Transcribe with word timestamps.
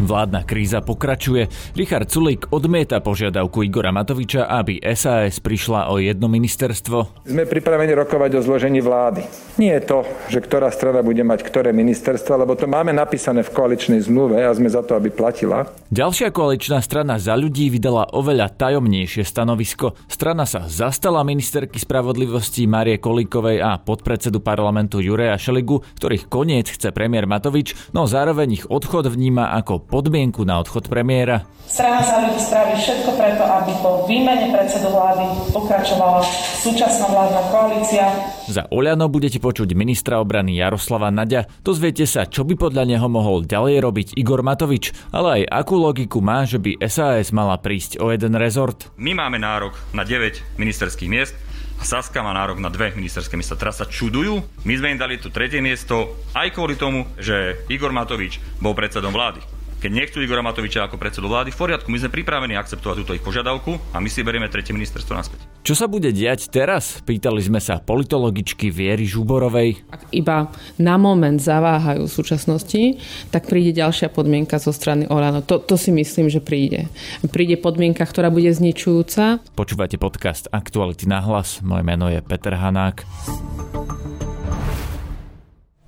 Vládna 0.00 0.48
kríza 0.48 0.80
pokračuje. 0.80 1.52
Richard 1.76 2.08
Sulík 2.08 2.48
odmieta 2.48 3.04
požiadavku 3.04 3.60
Igora 3.60 3.92
Matoviča, 3.92 4.48
aby 4.48 4.80
SAS 4.96 5.44
prišla 5.44 5.92
o 5.92 6.00
jedno 6.00 6.24
ministerstvo. 6.24 7.28
Sme 7.28 7.44
pripravení 7.44 7.92
rokovať 7.92 8.40
o 8.40 8.40
zložení 8.40 8.80
vlády. 8.80 9.20
Nie 9.60 9.76
je 9.76 9.92
to, 9.92 9.98
že 10.32 10.40
ktorá 10.40 10.72
strana 10.72 11.04
bude 11.04 11.20
mať 11.20 11.44
ktoré 11.44 11.76
ministerstvo, 11.76 12.32
lebo 12.32 12.56
to 12.56 12.64
máme 12.64 12.96
napísané 12.96 13.44
v 13.44 13.52
koaličnej 13.52 14.00
zmluve 14.00 14.40
a 14.40 14.48
sme 14.56 14.72
za 14.72 14.80
to, 14.80 14.96
aby 14.96 15.12
platila. 15.12 15.68
Ďalšia 15.92 16.32
koaličná 16.32 16.80
strana 16.80 17.20
za 17.20 17.36
ľudí 17.36 17.68
vydala 17.68 18.08
oveľa 18.16 18.56
tajomnejšie 18.56 19.20
stanovisko. 19.28 20.00
Strana 20.08 20.48
sa 20.48 20.64
zastala 20.64 21.20
ministerky 21.28 21.76
spravodlivosti 21.76 22.64
Marie 22.64 22.96
Kolíkovej 22.96 23.60
a 23.60 23.76
podpredsedu 23.76 24.40
parlamentu 24.40 25.04
Jureja 25.04 25.36
Šeligu, 25.36 25.84
ktorých 26.00 26.24
koniec 26.32 26.72
chce 26.72 26.88
premiér 26.88 27.28
Matovič, 27.28 27.76
no 27.92 28.08
zároveň 28.08 28.48
ich 28.56 28.64
odchod 28.64 29.12
vníma 29.12 29.52
ako 29.60 29.89
podmienku 29.90 30.46
na 30.46 30.62
odchod 30.62 30.86
premiéra. 30.86 31.44
Strana 31.70 32.02
za 32.02 32.18
ľudí 32.22 32.38
spraví 32.38 32.74
všetko 32.78 33.10
preto, 33.14 33.46
aby 33.46 33.72
po 33.78 34.02
výmene 34.06 34.50
predsedu 34.50 34.90
vlády 34.90 35.22
pokračovala 35.54 36.18
súčasná 36.58 37.06
vládna 37.10 37.42
koalícia. 37.50 38.10
Za 38.50 38.66
Oľano 38.74 39.06
budete 39.06 39.38
počuť 39.38 39.70
ministra 39.78 40.18
obrany 40.18 40.58
Jaroslava 40.58 41.14
Nadia. 41.14 41.46
Dozviete 41.62 42.10
sa, 42.10 42.26
čo 42.26 42.42
by 42.42 42.58
podľa 42.58 42.90
neho 42.90 43.06
mohol 43.06 43.46
ďalej 43.46 43.86
robiť 43.86 44.08
Igor 44.18 44.42
Matovič, 44.42 44.90
ale 45.14 45.42
aj 45.46 45.62
akú 45.62 45.78
logiku 45.78 46.18
má, 46.18 46.42
že 46.42 46.58
by 46.58 46.82
SAS 46.90 47.30
mala 47.30 47.54
prísť 47.58 48.02
o 48.02 48.10
jeden 48.10 48.34
rezort. 48.34 48.90
My 48.98 49.14
máme 49.14 49.38
nárok 49.38 49.78
na 49.94 50.02
9 50.02 50.58
ministerských 50.58 51.10
miest, 51.10 51.34
a 51.80 51.84
Saska 51.88 52.20
má 52.20 52.36
nárok 52.36 52.60
na 52.60 52.68
dve 52.68 52.92
ministerské 52.92 53.40
miesta. 53.40 53.56
Teraz 53.56 53.80
sa 53.80 53.88
čudujú. 53.88 54.44
My 54.68 54.74
sme 54.76 54.92
im 54.92 55.00
dali 55.00 55.16
tu 55.16 55.32
tretie 55.32 55.64
miesto 55.64 56.12
aj 56.36 56.52
kvôli 56.52 56.76
tomu, 56.76 57.08
že 57.16 57.56
Igor 57.72 57.88
Matovič 57.88 58.36
bol 58.60 58.76
predsedom 58.76 59.16
vlády. 59.16 59.40
Keď 59.80 59.96
nechcú 59.96 60.20
Igora 60.20 60.44
Matoviča 60.44 60.84
ako 60.84 61.00
predsedu 61.00 61.32
vlády, 61.32 61.56
v 61.56 61.56
poriadku, 61.56 61.88
my 61.88 61.96
sme 61.96 62.12
pripravení 62.12 62.52
akceptovať 62.52 63.00
túto 63.00 63.16
ich 63.16 63.24
požiadavku 63.24 63.80
a 63.96 63.96
my 63.96 64.12
si 64.12 64.20
berieme 64.20 64.44
tretie 64.52 64.76
ministerstvo 64.76 65.16
naspäť. 65.16 65.40
Čo 65.64 65.72
sa 65.72 65.88
bude 65.88 66.12
diať 66.12 66.52
teraz? 66.52 67.00
Pýtali 67.00 67.40
sme 67.40 67.64
sa 67.64 67.80
politologičky 67.80 68.68
Viery 68.68 69.08
Žuborovej. 69.08 69.80
Ak 69.88 70.04
iba 70.12 70.52
na 70.76 71.00
moment 71.00 71.40
zaváhajú 71.40 72.04
v 72.04 72.12
súčasnosti, 72.12 73.00
tak 73.32 73.48
príde 73.48 73.72
ďalšia 73.72 74.12
podmienka 74.12 74.60
zo 74.60 74.68
strany 74.68 75.08
Olano. 75.08 75.40
To, 75.48 75.56
to 75.56 75.80
si 75.80 75.88
myslím, 75.96 76.28
že 76.28 76.44
príde. 76.44 76.92
Príde 77.32 77.56
podmienka, 77.56 78.04
ktorá 78.04 78.28
bude 78.28 78.52
zničujúca. 78.52 79.40
Počúvate 79.56 79.96
podcast 79.96 80.44
Aktuality 80.52 81.08
na 81.08 81.24
hlas. 81.24 81.64
Moje 81.64 81.88
meno 81.88 82.12
je 82.12 82.20
Peter 82.20 82.52
Hanák. 82.52 83.08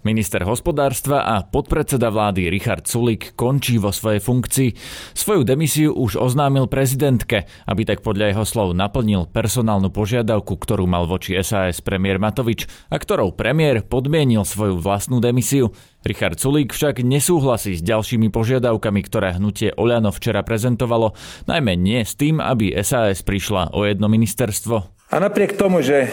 Minister 0.00 0.40
hospodárstva 0.48 1.28
a 1.28 1.44
podpredseda 1.44 2.08
vlády 2.08 2.48
Richard 2.48 2.88
Sulik 2.88 3.36
končí 3.36 3.76
vo 3.76 3.92
svojej 3.92 4.24
funkcii. 4.24 4.72
Svoju 5.12 5.44
demisiu 5.44 5.92
už 5.92 6.16
oznámil 6.16 6.72
prezidentke, 6.72 7.44
aby 7.68 7.84
tak 7.84 8.00
podľa 8.00 8.32
jeho 8.32 8.44
slov 8.48 8.68
naplnil 8.72 9.28
personálnu 9.28 9.92
požiadavku, 9.92 10.56
ktorú 10.56 10.88
mal 10.88 11.04
voči 11.04 11.36
SAS 11.44 11.84
premiér 11.84 12.16
Matovič 12.16 12.64
a 12.88 12.96
ktorou 12.96 13.36
premiér 13.36 13.84
podmienil 13.84 14.48
svoju 14.48 14.80
vlastnú 14.80 15.20
demisiu. 15.20 15.76
Richard 16.00 16.40
Sulík 16.40 16.72
však 16.72 17.04
nesúhlasí 17.04 17.76
s 17.76 17.84
ďalšími 17.84 18.32
požiadavkami, 18.32 19.04
ktoré 19.04 19.36
hnutie 19.36 19.76
Oľano 19.76 20.16
včera 20.16 20.40
prezentovalo, 20.40 21.12
najmä 21.44 21.76
nie 21.76 22.08
s 22.08 22.16
tým, 22.16 22.40
aby 22.40 22.72
SAS 22.80 23.20
prišla 23.20 23.76
o 23.76 23.84
jedno 23.84 24.08
ministerstvo. 24.08 24.76
A 25.12 25.16
napriek 25.20 25.60
tomu, 25.60 25.84
že 25.84 26.08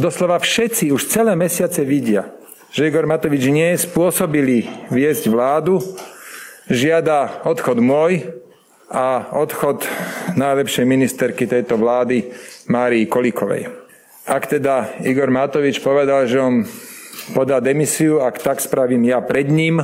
doslova 0.00 0.40
všetci 0.40 0.94
už 0.96 1.12
celé 1.12 1.36
mesiace 1.36 1.84
vidia, 1.84 2.37
že 2.68 2.88
Igor 2.88 3.08
Matovič 3.08 3.48
nie 3.48 3.72
spôsobili 3.76 4.68
viesť 4.92 5.32
vládu, 5.32 5.80
žiada 6.68 7.42
odchod 7.48 7.80
môj 7.80 8.28
a 8.88 9.32
odchod 9.36 9.84
najlepšej 10.36 10.84
ministerky 10.84 11.44
tejto 11.48 11.76
vlády 11.80 12.32
Márii 12.68 13.08
Kolikovej. 13.08 13.68
Ak 14.28 14.48
teda 14.48 15.00
Igor 15.00 15.32
Matovič 15.32 15.80
povedal, 15.80 16.28
že 16.28 16.40
on 16.40 16.68
podá 17.32 17.60
demisiu, 17.60 18.20
ak 18.20 18.40
tak 18.40 18.60
spravím 18.60 19.08
ja 19.08 19.24
pred 19.24 19.48
ním, 19.48 19.80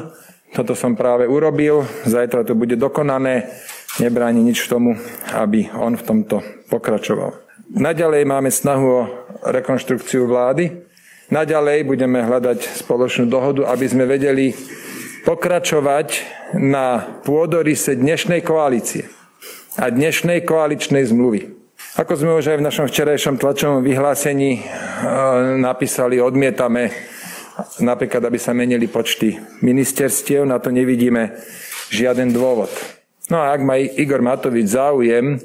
toto 0.52 0.76
som 0.76 0.94
práve 0.94 1.26
urobil, 1.26 1.82
zajtra 2.06 2.46
to 2.46 2.54
bude 2.54 2.76
dokonané, 2.76 3.50
nebráni 3.98 4.44
nič 4.44 4.68
tomu, 4.68 4.94
aby 5.34 5.72
on 5.74 5.98
v 5.98 6.06
tomto 6.06 6.36
pokračoval. 6.70 7.34
Naďalej 7.74 8.22
máme 8.22 8.54
snahu 8.54 8.86
o 8.86 9.02
rekonštrukciu 9.50 10.30
vlády, 10.30 10.93
Naďalej 11.32 11.88
budeme 11.88 12.20
hľadať 12.20 12.84
spoločnú 12.84 13.32
dohodu, 13.32 13.64
aby 13.72 13.86
sme 13.88 14.04
vedeli 14.04 14.52
pokračovať 15.24 16.08
na 16.60 17.00
pôdorise 17.24 17.96
dnešnej 17.96 18.44
koalície 18.44 19.08
a 19.80 19.88
dnešnej 19.88 20.44
koaličnej 20.44 21.08
zmluvy. 21.08 21.48
Ako 21.96 22.12
sme 22.20 22.36
už 22.36 22.52
aj 22.52 22.58
v 22.60 22.66
našom 22.68 22.86
včerajšom 22.92 23.40
tlačovom 23.40 23.80
vyhlásení 23.80 24.60
e, 24.60 24.62
napísali, 25.64 26.20
odmietame 26.20 26.92
napríklad, 27.80 28.28
aby 28.28 28.36
sa 28.36 28.52
menili 28.52 28.84
počty 28.84 29.40
ministerstiev, 29.64 30.44
na 30.44 30.60
to 30.60 30.68
nevidíme 30.68 31.40
žiaden 31.88 32.36
dôvod. 32.36 32.68
No 33.32 33.40
a 33.40 33.56
ak 33.56 33.64
má 33.64 33.80
Igor 33.80 34.20
Matovič 34.20 34.76
záujem 34.76 35.40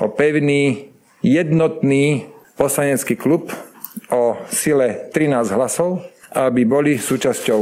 o 0.00 0.08
pevný, 0.08 0.88
jednotný 1.20 2.32
poslanecký 2.56 3.12
klub, 3.18 3.52
o 4.12 4.36
sile 4.48 5.10
13 5.12 5.52
hlasov, 5.52 6.04
aby 6.32 6.64
boli 6.64 6.96
súčasťou 7.00 7.60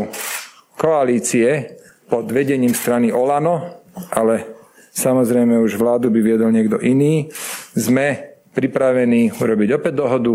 koalície 0.76 1.78
pod 2.06 2.30
vedením 2.30 2.74
strany 2.74 3.10
Olano, 3.10 3.82
ale 4.12 4.46
samozrejme 4.94 5.58
už 5.58 5.78
vládu 5.78 6.12
by 6.12 6.20
viedol 6.22 6.54
niekto 6.54 6.78
iný. 6.78 7.30
Sme 7.74 8.38
pripravení 8.54 9.34
urobiť 9.36 9.68
opäť 9.76 9.94
dohodu. 9.96 10.34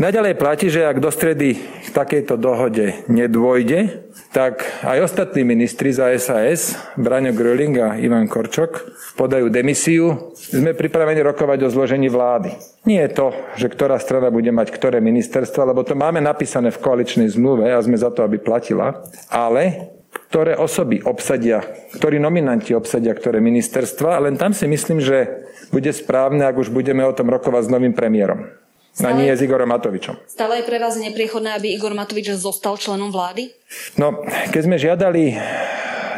Naďalej 0.00 0.34
platí, 0.40 0.66
že 0.72 0.86
ak 0.86 1.02
do 1.02 1.12
stredy 1.12 1.60
k 1.60 1.88
takejto 1.92 2.40
dohode 2.40 3.04
nedôjde, 3.10 4.09
tak 4.30 4.62
aj 4.86 5.10
ostatní 5.10 5.42
ministri 5.42 5.90
za 5.90 6.06
SAS, 6.14 6.78
Braňo 6.94 7.34
Gröling 7.34 7.74
a 7.82 7.98
Ivan 7.98 8.30
Korčok, 8.30 8.86
podajú 9.18 9.50
demisiu. 9.50 10.30
Sme 10.38 10.70
pripravení 10.70 11.18
rokovať 11.26 11.66
o 11.66 11.72
zložení 11.72 12.06
vlády. 12.06 12.54
Nie 12.86 13.10
je 13.10 13.14
to, 13.18 13.26
že 13.58 13.66
ktorá 13.66 13.98
strana 13.98 14.30
bude 14.30 14.54
mať 14.54 14.70
ktoré 14.70 15.02
ministerstvo, 15.02 15.66
lebo 15.66 15.82
to 15.82 15.98
máme 15.98 16.22
napísané 16.22 16.70
v 16.70 16.78
koaličnej 16.78 17.26
zmluve 17.26 17.66
a 17.74 17.82
sme 17.82 17.98
za 17.98 18.14
to, 18.14 18.22
aby 18.22 18.38
platila, 18.38 19.02
ale 19.26 19.90
ktoré 20.30 20.54
osoby 20.54 21.02
obsadia, 21.02 21.62
ktorí 21.98 22.22
nominanti 22.22 22.70
obsadia 22.70 23.14
ktoré 23.14 23.42
ministerstva, 23.42 24.22
len 24.22 24.38
tam 24.38 24.54
si 24.54 24.70
myslím, 24.70 25.02
že 25.02 25.26
bude 25.74 25.90
správne, 25.90 26.46
ak 26.46 26.54
už 26.54 26.70
budeme 26.70 27.02
o 27.02 27.14
tom 27.14 27.30
rokovať 27.30 27.66
s 27.66 27.72
novým 27.74 27.94
premiérom. 27.94 28.46
Stále, 28.90 29.14
a 29.14 29.18
nie 29.22 29.30
s 29.30 29.40
Igorom 29.40 29.70
Matovičom. 29.70 30.18
Stále 30.26 30.60
je 30.60 30.64
pre 30.66 30.82
vás 30.82 30.98
nepriechodné, 30.98 31.54
aby 31.54 31.72
Igor 31.78 31.94
Matovič 31.94 32.34
zostal 32.34 32.74
členom 32.74 33.14
vlády? 33.14 33.54
No, 33.96 34.26
keď 34.50 34.62
sme 34.66 34.76
žiadali 34.76 35.22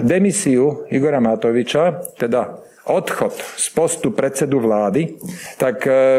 demisiu 0.00 0.88
Igora 0.88 1.20
Matoviča, 1.20 2.16
teda 2.16 2.64
odchod 2.82 3.30
z 3.38 3.66
postu 3.70 4.10
predsedu 4.10 4.58
vlády, 4.58 5.14
tak 5.54 5.86
e, 5.86 6.18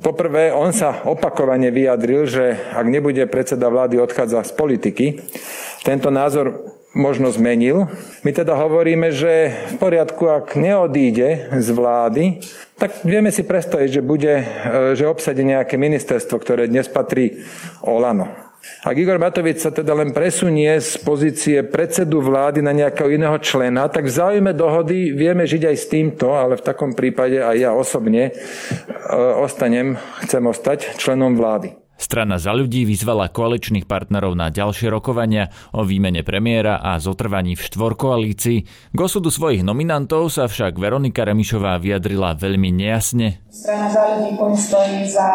poprvé 0.00 0.48
on 0.48 0.72
sa 0.72 1.04
opakovane 1.04 1.68
vyjadril, 1.68 2.24
že 2.24 2.56
ak 2.72 2.86
nebude 2.88 3.20
predseda 3.28 3.68
vlády 3.68 4.00
odchádza 4.00 4.40
z 4.48 4.52
politiky, 4.56 5.06
tento 5.84 6.08
názor 6.08 6.73
možno 6.94 7.28
zmenil. 7.34 7.90
My 8.22 8.30
teda 8.30 8.54
hovoríme, 8.54 9.10
že 9.10 9.52
v 9.70 9.82
poriadku, 9.82 10.30
ak 10.30 10.54
neodíde 10.54 11.58
z 11.58 11.68
vlády, 11.74 12.24
tak 12.78 13.02
vieme 13.02 13.34
si 13.34 13.42
predstaviť, 13.42 14.00
že, 14.00 14.02
bude, 14.02 14.34
e, 14.40 14.44
že 14.94 15.10
obsadí 15.10 15.42
nejaké 15.42 15.78
ministerstvo, 15.78 16.38
ktoré 16.38 16.70
dnes 16.70 16.86
patrí 16.90 17.44
Olano. 17.82 18.44
Ak 18.80 18.96
Igor 18.96 19.20
Matovič 19.20 19.60
sa 19.60 19.68
teda 19.68 19.92
len 19.92 20.16
presunie 20.16 20.72
z 20.80 20.96
pozície 21.04 21.60
predsedu 21.68 22.24
vlády 22.24 22.64
na 22.64 22.72
nejakého 22.72 23.12
iného 23.12 23.36
člena, 23.36 23.92
tak 23.92 24.08
v 24.08 24.16
záujme 24.16 24.56
dohody 24.56 25.12
vieme 25.12 25.44
žiť 25.44 25.62
aj 25.68 25.76
s 25.76 25.86
týmto, 25.92 26.32
ale 26.32 26.56
v 26.56 26.64
takom 26.64 26.96
prípade 26.96 27.44
aj 27.44 27.56
ja 27.60 27.70
osobne 27.76 28.32
e, 28.32 28.32
ostanem, 29.44 30.00
chcem 30.24 30.40
ostať 30.40 30.96
členom 30.96 31.36
vlády. 31.36 31.83
Strana 32.14 32.38
za 32.38 32.54
ľudí 32.54 32.86
vyzvala 32.86 33.26
koaličných 33.26 33.90
partnerov 33.90 34.38
na 34.38 34.46
ďalšie 34.46 34.86
rokovania 34.86 35.50
o 35.74 35.82
výmene 35.82 36.22
premiéra 36.22 36.78
a 36.78 36.94
zotrvaní 37.02 37.58
v 37.58 37.66
štvorkoalícii. 37.66 38.58
K 38.94 38.98
osudu 39.02 39.34
svojich 39.34 39.66
nominantov 39.66 40.30
sa 40.30 40.46
však 40.46 40.78
Veronika 40.78 41.26
Remišová 41.26 41.74
vyjadrila 41.82 42.38
veľmi 42.38 42.70
nejasne. 42.70 43.42
Strana 43.50 43.90
za 43.90 44.14
ľudí 44.14 44.30
stojí 44.54 45.10
za 45.10 45.26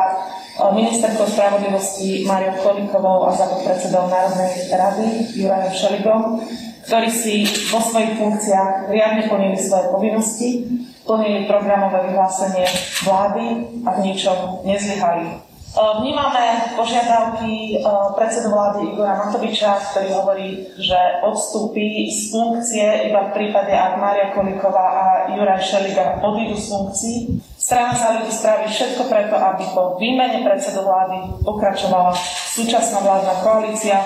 ministerkou 0.72 1.28
spravodlivosti 1.28 2.24
Mariou 2.24 2.56
Kolíkovou 2.64 3.28
a 3.28 3.36
za 3.36 3.52
podpredsedou 3.52 4.08
Národnej 4.08 4.72
rady 4.72 5.36
Jurajom 5.36 5.76
Šeligom, 5.76 6.22
ktorí 6.88 7.12
si 7.12 7.44
vo 7.76 7.84
svojich 7.84 8.16
funkciách 8.16 8.88
riadne 8.88 9.28
plnili 9.28 9.60
svoje 9.60 9.84
povinnosti, 9.92 10.50
plnili 11.04 11.44
programové 11.44 12.08
vyhlásenie 12.08 12.72
vlády 13.04 13.68
a 13.84 14.00
v 14.00 14.08
ničom 14.08 14.64
nezlyhali. 14.64 15.49
Vnímame 15.80 16.76
požiadavky 16.76 17.80
predsedu 18.20 18.52
vlády 18.52 18.92
Igora 18.92 19.16
Matoviča, 19.16 19.80
ktorý 19.80 20.12
hovorí, 20.12 20.68
že 20.76 21.24
odstúpi 21.24 22.12
z 22.12 22.36
funkcie 22.36 23.08
iba 23.08 23.32
v 23.32 23.34
prípade, 23.40 23.72
ak 23.72 23.96
Mária 23.96 24.36
Kolíková 24.36 24.86
a 24.92 25.06
Juraj 25.32 25.64
Šeliga 25.64 26.20
odídu 26.20 26.60
z 26.60 26.68
funkcií. 26.68 27.18
Strana 27.56 27.96
sa 27.96 28.20
ľudí 28.20 28.28
spraví 28.28 28.68
všetko 28.68 29.08
preto, 29.08 29.40
aby 29.40 29.72
po 29.72 29.96
výmene 29.96 30.44
predsedu 30.44 30.84
vlády 30.84 31.48
pokračovala 31.48 32.12
súčasná 32.52 33.00
vládna 33.00 33.34
koalícia 33.40 34.04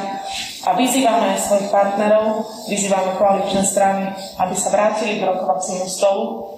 a 0.70 0.78
vyzývame 0.78 1.42
svojich 1.42 1.74
partnerov, 1.74 2.54
vyzývame 2.70 3.18
koaličné 3.18 3.66
strany, 3.66 4.14
aby 4.38 4.54
sa 4.54 4.70
vrátili 4.70 5.18
k 5.18 5.25
rokovaciemu 5.25 5.90
stolu 5.90 6.52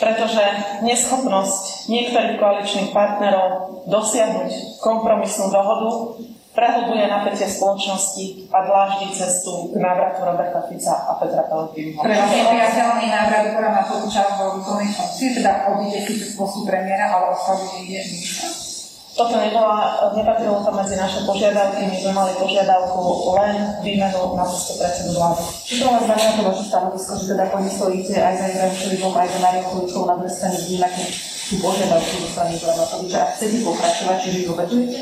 pretože 0.00 0.42
neschopnosť 0.80 1.92
niektorých 1.92 2.40
koaličných 2.40 2.90
partnerov 2.96 3.84
dosiahnuť 3.86 4.80
kompromisnú 4.80 5.52
dohodu 5.52 6.16
prehlbuje 6.50 7.06
napätie 7.06 7.46
spoločnosti 7.46 8.50
a 8.50 8.58
dláždi 8.66 9.14
cestu 9.14 9.70
k 9.70 9.78
návratu 9.78 10.26
Roberta 10.26 10.66
Fica 10.66 11.06
a 11.06 11.14
Petra 11.20 11.46
Pellegriniho. 11.46 12.02
Pre 12.02 12.10
vás 12.10 12.32
je 12.34 12.42
priateľný 12.42 13.06
návrat 13.06 13.54
na 13.54 13.70
Matoviča 13.70 14.34
vo 14.34 14.58
výkonnej 14.58 14.90
funkcii, 14.90 15.28
teda 15.38 15.70
odíde 15.70 16.02
Fico 16.02 16.26
z 16.26 16.34
postu 16.34 16.60
premiéra, 16.66 17.06
ale 17.14 17.38
oslavuje 17.38 17.86
je 17.86 18.02
ministra? 18.02 18.69
Toto 19.10 19.34
nebola, 19.36 20.06
nepatrilo 20.14 20.62
to 20.62 20.70
medzi 20.70 20.94
naše 20.94 21.26
požiadavky, 21.26 21.82
my 21.82 21.96
sme 21.98 22.12
mali 22.14 22.32
požiadavku 22.38 23.34
len 23.36 23.82
výmenu 23.82 24.38
na 24.38 24.46
poste 24.46 24.78
predsedu 24.78 25.18
vlády. 25.18 25.42
Čo 25.66 25.74
to 25.82 25.84
vás 25.90 26.02
znamená 26.06 26.30
to 26.38 26.42
vaše 26.46 26.64
stanovisko, 26.70 27.12
že 27.18 27.26
teda 27.34 27.44
stojíte 27.50 28.14
aj 28.16 28.34
za 28.38 28.46
Ibrahim 28.54 28.76
Šelivom, 28.78 29.14
aj 29.18 29.28
za 29.34 29.38
Mariou 29.42 29.66
Kuličkou 29.66 30.02
na 30.06 30.14
druhej 30.14 30.34
strane 30.34 30.56
vnímate 30.62 31.04
tú 31.50 31.54
požiadavku 31.58 32.14
zo 32.22 32.28
strany 32.30 32.50
Igora 32.54 32.74
Matoviča 32.78 33.18
a 33.18 33.30
chcete 33.34 33.56
pokračovať, 33.66 34.16
čiže 34.22 34.38
ju 34.46 34.48
obetujete? 34.54 34.98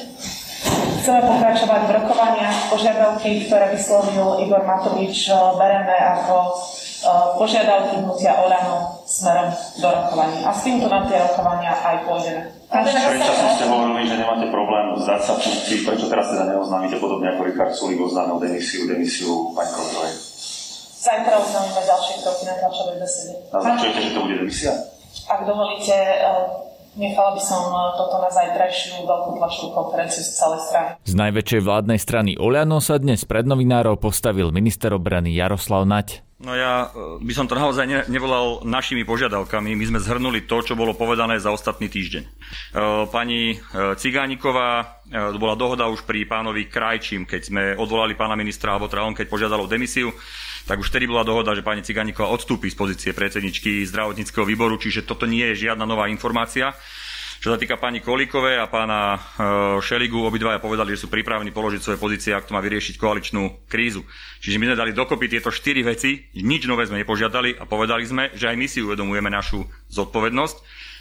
Chceme 1.05 1.21
pokračovať 1.29 1.81
v 1.85 1.95
rokovaniach. 2.01 2.57
Požiadavky, 2.73 3.31
ktoré 3.45 3.77
vyslovil 3.77 4.41
Igor 4.41 4.65
Matovič, 4.65 5.29
bereme 5.61 5.95
ako 5.95 6.57
požiadavky 7.39 8.03
hnutia 8.03 8.35
Olano 8.43 9.03
smerom 9.07 9.49
do 9.79 9.89
rokovaní. 9.89 10.43
A 10.43 10.51
s 10.51 10.67
týmto 10.67 10.91
na 10.91 11.07
tie 11.07 11.19
rokovania 11.23 11.73
aj 11.73 11.97
pôjdeme. 12.05 12.43
Predčasne 12.69 13.49
ste 13.57 13.65
hovorili, 13.71 14.05
že 14.05 14.21
nemáte 14.21 14.47
problém 14.53 14.93
vzdať 14.99 15.21
sa 15.25 15.33
funkcií, 15.41 15.89
prečo 15.89 16.11
teraz 16.13 16.29
teda 16.35 16.53
neoznámite 16.53 17.01
podobne 17.01 17.33
ako 17.33 17.49
Richard 17.49 17.73
Sulik 17.73 18.03
oznámil 18.03 18.37
demisiu, 18.43 18.85
demisiu 18.85 19.57
pani 19.57 19.73
Kolovej? 19.73 20.13
Zajtra 20.99 21.35
oznámime 21.41 21.81
ďalšie 21.81 22.15
kroky 22.21 22.43
na 22.45 22.55
tlačovej 22.61 22.97
besede. 23.01 23.35
Naznačujete, 23.55 23.99
že 24.03 24.11
to 24.13 24.21
bude 24.27 24.37
demisia? 24.37 24.73
Ak 25.31 25.41
dovolíte, 25.49 25.97
Nechala 26.99 27.31
by 27.31 27.39
som 27.39 27.71
toto 27.95 28.19
na 28.19 28.27
zajtrajšiu 28.27 29.07
veľkú 29.07 29.39
tlačovú 29.39 29.71
konferenciu 29.71 30.19
z 30.27 30.35
celej 30.35 30.61
strany. 30.67 30.89
Z 31.07 31.15
najväčšej 31.15 31.61
vládnej 31.63 31.99
strany 32.03 32.31
Oľano 32.35 32.83
sa 32.83 32.99
dnes 32.99 33.23
pred 33.23 33.47
novinárov 33.47 34.03
postavil 34.03 34.51
minister 34.51 34.91
obrany 34.91 35.31
Jaroslav 35.31 35.87
Nať. 35.87 36.27
No 36.43 36.59
ja 36.59 36.91
e, 36.91 37.23
by 37.23 37.33
som 37.35 37.47
to 37.47 37.55
naozaj 37.55 37.87
ne, 37.87 38.03
nevolal 38.11 38.67
našimi 38.67 39.07
požiadavkami. 39.07 39.79
My 39.79 39.85
sme 39.87 40.03
zhrnuli 40.03 40.51
to, 40.51 40.59
čo 40.59 40.75
bolo 40.75 40.95
povedané 40.99 41.39
za 41.39 41.55
ostatný 41.55 41.87
týždeň. 41.87 42.23
E, 42.27 42.31
pani 43.15 43.63
Cigániková, 43.75 45.03
to 45.07 45.39
bola 45.39 45.55
dohoda 45.55 45.87
už 45.87 46.03
pri 46.03 46.27
pánovi 46.27 46.67
Krajčím, 46.67 47.31
keď 47.31 47.41
sme 47.47 47.63
odvolali 47.79 48.19
pána 48.19 48.35
ministra, 48.35 48.75
alebo 48.75 48.91
teda 48.91 49.07
on 49.07 49.15
keď 49.15 49.27
požiadal 49.31 49.63
o 49.63 49.71
demisiu, 49.71 50.11
tak 50.69 50.85
už 50.85 50.93
vtedy 50.93 51.09
bola 51.09 51.25
dohoda, 51.25 51.57
že 51.57 51.65
pani 51.65 51.81
Cigániková 51.81 52.29
odstúpi 52.29 52.69
z 52.69 52.77
pozície 52.77 53.11
predsedničky 53.17 53.89
zdravotníckého 53.89 54.45
výboru, 54.45 54.77
čiže 54.77 55.09
toto 55.09 55.25
nie 55.25 55.49
je 55.57 55.65
žiadna 55.65 55.89
nová 55.89 56.13
informácia. 56.13 56.77
Čo 57.39 57.55
sa 57.55 57.59
týka 57.59 57.79
pani 57.79 58.03
Kolíkovej 58.03 58.59
a 58.59 58.67
pána 58.67 59.15
e, 59.15 59.19
Šeligu, 59.79 60.27
obidvaja 60.27 60.59
povedali, 60.59 60.93
že 60.93 61.07
sú 61.07 61.09
pripravení 61.09 61.55
položiť 61.55 61.81
svoje 61.81 61.99
pozície, 62.03 62.35
ak 62.35 62.51
to 62.51 62.53
má 62.53 62.59
vyriešiť 62.59 62.99
koaličnú 62.99 63.71
krízu. 63.71 64.03
Čiže 64.43 64.59
my 64.59 64.65
sme 64.69 64.77
dali 64.77 64.91
dokopy 64.91 65.31
tieto 65.31 65.55
štyri 65.55 65.87
veci, 65.87 66.27
nič 66.35 66.67
nové 66.67 66.91
sme 66.91 66.99
nepožiadali 67.01 67.55
a 67.57 67.65
povedali 67.65 68.03
sme, 68.03 68.35
že 68.35 68.51
aj 68.51 68.57
my 68.59 68.67
si 68.67 68.83
uvedomujeme 68.83 69.31
našu 69.31 69.63
zodpovednosť 69.87 70.57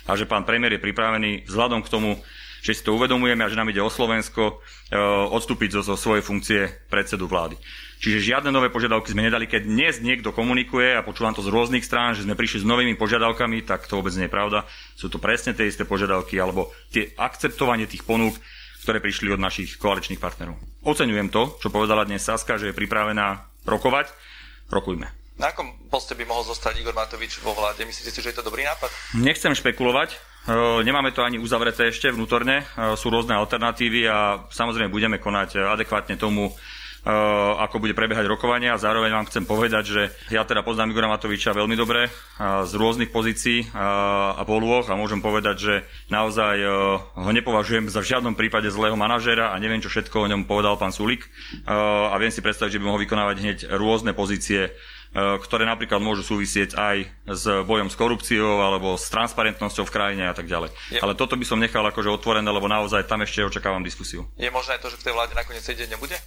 a 0.08 0.14
že 0.14 0.30
pán 0.30 0.46
premiér 0.46 0.78
je 0.78 0.86
pripravený 0.86 1.50
vzhľadom 1.50 1.82
k 1.82 1.90
tomu, 1.90 2.22
že 2.62 2.78
si 2.78 2.86
to 2.86 2.94
uvedomujeme 2.94 3.42
a 3.42 3.50
že 3.50 3.58
nám 3.58 3.74
ide 3.74 3.82
o 3.82 3.90
Slovensko, 3.90 4.62
e, 4.94 4.96
odstúpiť 5.34 5.82
zo, 5.82 5.82
zo 5.82 5.96
svojej 5.98 6.22
funkcie 6.22 6.70
predsedu 6.86 7.26
vlády. 7.26 7.58
Čiže 7.98 8.34
žiadne 8.34 8.54
nové 8.54 8.70
požiadavky 8.70 9.10
sme 9.10 9.26
nedali. 9.26 9.50
Keď 9.50 9.66
dnes 9.66 9.98
niekto 10.06 10.30
komunikuje 10.30 10.94
a 10.94 11.02
počúvam 11.02 11.34
to 11.34 11.42
z 11.42 11.50
rôznych 11.50 11.82
strán, 11.82 12.14
že 12.14 12.30
sme 12.30 12.38
prišli 12.38 12.62
s 12.62 12.70
novými 12.70 12.94
požiadavkami, 12.94 13.66
tak 13.66 13.90
to 13.90 13.98
vôbec 13.98 14.14
nie 14.14 14.30
je 14.30 14.34
pravda. 14.34 14.70
Sú 14.94 15.10
to 15.10 15.18
presne 15.18 15.58
tie 15.58 15.66
isté 15.66 15.82
požiadavky 15.82 16.38
alebo 16.38 16.70
tie 16.94 17.10
akceptovanie 17.18 17.90
tých 17.90 18.06
ponúk, 18.06 18.38
ktoré 18.86 19.02
prišli 19.02 19.34
od 19.34 19.42
našich 19.42 19.82
koaličných 19.82 20.22
partnerov. 20.22 20.62
Oceňujem 20.86 21.34
to, 21.34 21.58
čo 21.58 21.74
povedala 21.74 22.06
dnes 22.06 22.22
Saska, 22.22 22.62
že 22.62 22.72
je 22.72 22.78
pripravená 22.78 23.50
rokovať. 23.66 24.14
Rokujme. 24.70 25.10
Na 25.38 25.54
akom 25.54 25.76
poste 25.90 26.18
by 26.18 26.26
mohol 26.26 26.42
zostať 26.46 26.82
Igor 26.82 26.98
Matovič 26.98 27.38
vo 27.46 27.54
vláde? 27.54 27.86
Myslíte 27.86 28.10
si, 28.10 28.22
že 28.22 28.34
je 28.34 28.38
to 28.42 28.48
dobrý 28.48 28.66
nápad? 28.66 28.90
Nechcem 29.22 29.54
špekulovať. 29.54 30.10
E, 30.14 30.18
nemáme 30.82 31.14
to 31.14 31.22
ani 31.22 31.38
uzavreté 31.38 31.94
ešte 31.94 32.10
vnútorne. 32.10 32.66
E, 32.66 32.98
sú 32.98 33.14
rôzne 33.14 33.38
alternatívy 33.38 34.10
a 34.10 34.50
samozrejme 34.50 34.90
budeme 34.90 35.22
konať 35.22 35.62
adekvátne 35.78 36.18
tomu, 36.18 36.58
ako 37.58 37.80
bude 37.80 37.96
prebiehať 37.96 38.28
rokovania 38.28 38.76
a 38.76 38.82
zároveň 38.82 39.16
vám 39.16 39.28
chcem 39.32 39.48
povedať, 39.48 39.84
že 39.88 40.02
ja 40.28 40.44
teda 40.44 40.60
poznám 40.60 40.92
Igora 40.92 41.08
Matoviča 41.08 41.56
veľmi 41.56 41.76
dobre 41.80 42.08
eh, 42.08 42.12
z 42.68 42.72
rôznych 42.76 43.16
pozícií 43.16 43.64
eh, 43.64 43.70
a 44.36 44.44
polôch 44.44 44.92
a 44.92 45.00
môžem 45.00 45.24
povedať, 45.24 45.56
že 45.58 45.74
naozaj 46.12 46.56
ho 47.16 47.32
nepovažujem 47.32 47.92
za 47.92 48.04
v 48.04 48.10
žiadnom 48.16 48.36
prípade 48.36 48.68
zlého 48.72 48.96
manažéra 48.96 49.52
a 49.52 49.60
neviem, 49.60 49.80
čo 49.84 49.92
všetko 49.92 50.28
o 50.28 50.30
ňom 50.30 50.48
povedal 50.48 50.80
pán 50.80 50.96
Sulik 50.96 51.28
a 51.68 52.16
viem 52.16 52.32
si 52.32 52.40
predstaviť, 52.40 52.78
že 52.78 52.80
by 52.80 52.86
mohol 52.88 53.04
vykonávať 53.04 53.36
hneď 53.44 53.58
rôzne 53.76 54.16
pozície 54.16 54.72
ktoré 55.18 55.66
napríklad 55.66 56.04
môžu 56.04 56.22
súvisieť 56.22 56.78
aj 56.78 56.98
s 57.26 57.44
bojom 57.66 57.90
s 57.90 57.96
korupciou 57.98 58.62
alebo 58.62 59.00
s 59.00 59.10
transparentnosťou 59.10 59.88
v 59.88 59.94
krajine 59.94 60.24
a 60.30 60.36
tak 60.36 60.46
ďalej. 60.46 60.70
Je... 60.94 61.00
Ale 61.02 61.18
toto 61.18 61.40
by 61.40 61.46
som 61.48 61.58
nechal 61.58 61.82
akože 61.82 62.12
otvorené, 62.12 62.46
lebo 62.46 62.70
naozaj 62.70 63.08
tam 63.08 63.24
ešte 63.24 63.42
očakávam 63.42 63.82
diskusiu. 63.82 64.28
Je 64.38 64.52
možné 64.52 64.78
to, 64.78 64.92
že 64.92 65.00
v 65.00 65.06
tej 65.10 65.14
vláde 65.16 65.34
nakoniec 65.34 65.64
sedieť 65.64 65.90
nebude? 65.90 66.20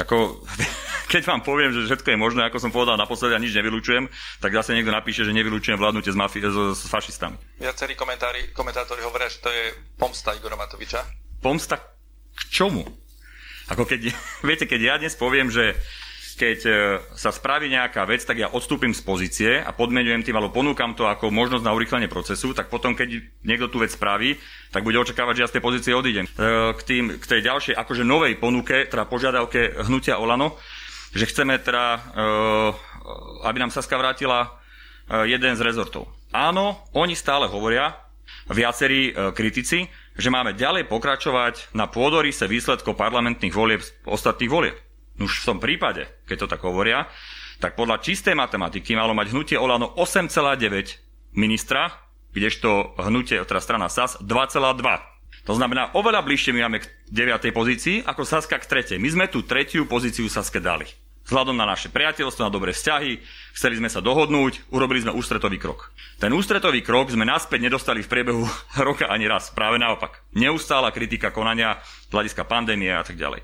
Ako, 0.00 0.44
keď 1.12 1.22
vám 1.24 1.40
poviem, 1.40 1.72
že 1.72 1.88
všetko 1.88 2.12
je 2.12 2.18
možné, 2.18 2.44
ako 2.44 2.58
som 2.60 2.74
povedal 2.74 3.00
naposledy 3.00 3.32
a 3.36 3.42
nič 3.42 3.56
nevylučujem, 3.56 4.08
tak 4.42 4.52
zase 4.52 4.76
niekto 4.76 4.92
napíše, 4.92 5.24
že 5.24 5.32
nevylučujem 5.32 5.80
vládnutie 5.80 6.12
s, 6.12 6.18
mafi- 6.18 6.44
s, 6.44 6.56
s 6.76 6.84
fašistami. 6.88 7.36
Viacerí 7.60 7.96
komentátori 8.52 9.02
hovoria, 9.04 9.32
že 9.32 9.40
to 9.40 9.50
je 9.52 9.72
pomsta 9.96 10.36
Igora 10.36 10.58
Matoviča. 10.60 11.04
Pomsta 11.40 11.80
k 12.36 12.40
čomu? 12.52 12.84
Ako 13.72 13.88
keď, 13.88 14.12
viete, 14.48 14.68
keď 14.68 14.80
ja 14.80 14.94
dnes 15.00 15.16
poviem, 15.16 15.48
že 15.48 15.78
keď 16.36 16.58
e, 16.68 16.72
sa 17.16 17.32
spraví 17.32 17.72
nejaká 17.72 18.04
vec, 18.04 18.20
tak 18.20 18.36
ja 18.36 18.52
odstúpim 18.52 18.92
z 18.92 19.00
pozície 19.00 19.50
a 19.56 19.72
podmenujem 19.72 20.20
tým, 20.20 20.36
alebo 20.36 20.52
ponúkam 20.52 20.92
to 20.92 21.08
ako 21.08 21.32
možnosť 21.32 21.64
na 21.64 21.72
urychlenie 21.72 22.12
procesu, 22.12 22.52
tak 22.52 22.68
potom, 22.68 22.92
keď 22.92 23.24
niekto 23.40 23.72
tú 23.72 23.80
vec 23.80 23.96
spraví, 23.96 24.36
tak 24.68 24.84
bude 24.84 25.00
očakávať, 25.00 25.40
že 25.40 25.42
ja 25.42 25.50
z 25.50 25.54
tej 25.56 25.64
pozície 25.64 25.92
odídem. 25.96 26.28
E, 26.28 26.30
k, 26.76 26.80
tým, 26.84 27.04
k 27.16 27.24
tej 27.24 27.40
ďalšej, 27.40 27.74
akože 27.80 28.04
novej 28.04 28.36
ponuke, 28.36 28.84
teda 28.84 29.08
požiadavke 29.08 29.88
hnutia 29.88 30.20
Olano, 30.20 30.60
že 31.16 31.24
chceme 31.24 31.56
teda, 31.56 31.84
e, 31.96 31.98
aby 33.48 33.56
nám 33.56 33.72
Saska 33.72 33.96
vrátila 33.96 34.60
jeden 35.06 35.54
z 35.54 35.62
rezortov. 35.62 36.10
Áno, 36.34 36.82
oni 36.90 37.14
stále 37.14 37.46
hovoria, 37.46 37.94
viacerí 38.50 39.14
kritici, 39.38 39.86
že 40.18 40.34
máme 40.34 40.50
ďalej 40.58 40.90
pokračovať 40.90 41.70
na 41.78 41.86
pôdorise 41.86 42.42
výsledkov 42.50 42.98
parlamentných 42.98 43.54
volieb 43.54 43.86
ostatných 44.02 44.50
volieb. 44.50 44.85
Už 45.16 45.42
v 45.42 45.46
tom 45.48 45.58
prípade, 45.58 46.08
keď 46.28 46.44
to 46.44 46.50
tak 46.52 46.60
hovoria, 46.64 47.08
tak 47.56 47.72
podľa 47.72 48.04
čistej 48.04 48.36
matematiky 48.36 48.92
malo 48.92 49.16
mať 49.16 49.32
hnutie 49.32 49.56
Olano 49.56 49.96
8,9 49.96 51.36
ministra, 51.36 51.88
kdežto 52.36 52.92
hnutie, 53.00 53.40
teda 53.48 53.60
strana 53.64 53.88
SAS, 53.88 54.20
2,2. 54.20 55.16
To 55.46 55.54
znamená, 55.54 55.94
oveľa 55.94 56.26
bližšie 56.26 56.52
my 56.52 56.60
máme 56.66 56.82
k 56.82 56.90
9. 57.08 57.54
pozícii, 57.54 58.02
ako 58.02 58.26
Saska 58.26 58.58
k 58.58 58.98
3. 58.98 59.00
My 59.00 59.08
sme 59.08 59.24
tú 59.30 59.46
tretiu 59.46 59.86
pozíciu 59.86 60.26
Saske 60.28 60.58
dali. 60.58 60.84
vzhľadom 61.26 61.58
na 61.58 61.66
naše 61.66 61.90
priateľstvo, 61.90 62.46
na 62.46 62.54
dobré 62.54 62.70
vzťahy, 62.70 63.18
chceli 63.54 63.74
sme 63.78 63.90
sa 63.90 63.98
dohodnúť, 63.98 64.70
urobili 64.70 65.02
sme 65.02 65.14
ústretový 65.14 65.58
krok. 65.58 65.90
Ten 66.22 66.30
ústretový 66.30 66.86
krok 66.86 67.10
sme 67.10 67.26
naspäť 67.26 67.66
nedostali 67.66 68.02
v 68.02 68.10
priebehu 68.10 68.42
roka 68.86 69.06
ani 69.10 69.26
raz, 69.26 69.50
práve 69.54 69.78
naopak. 69.78 70.22
Neustála 70.34 70.94
kritika 70.94 71.30
konania 71.30 71.78
hľadiska 72.10 72.46
pandémie 72.46 72.90
a 72.94 73.02
tak 73.02 73.18
ďalej. 73.18 73.42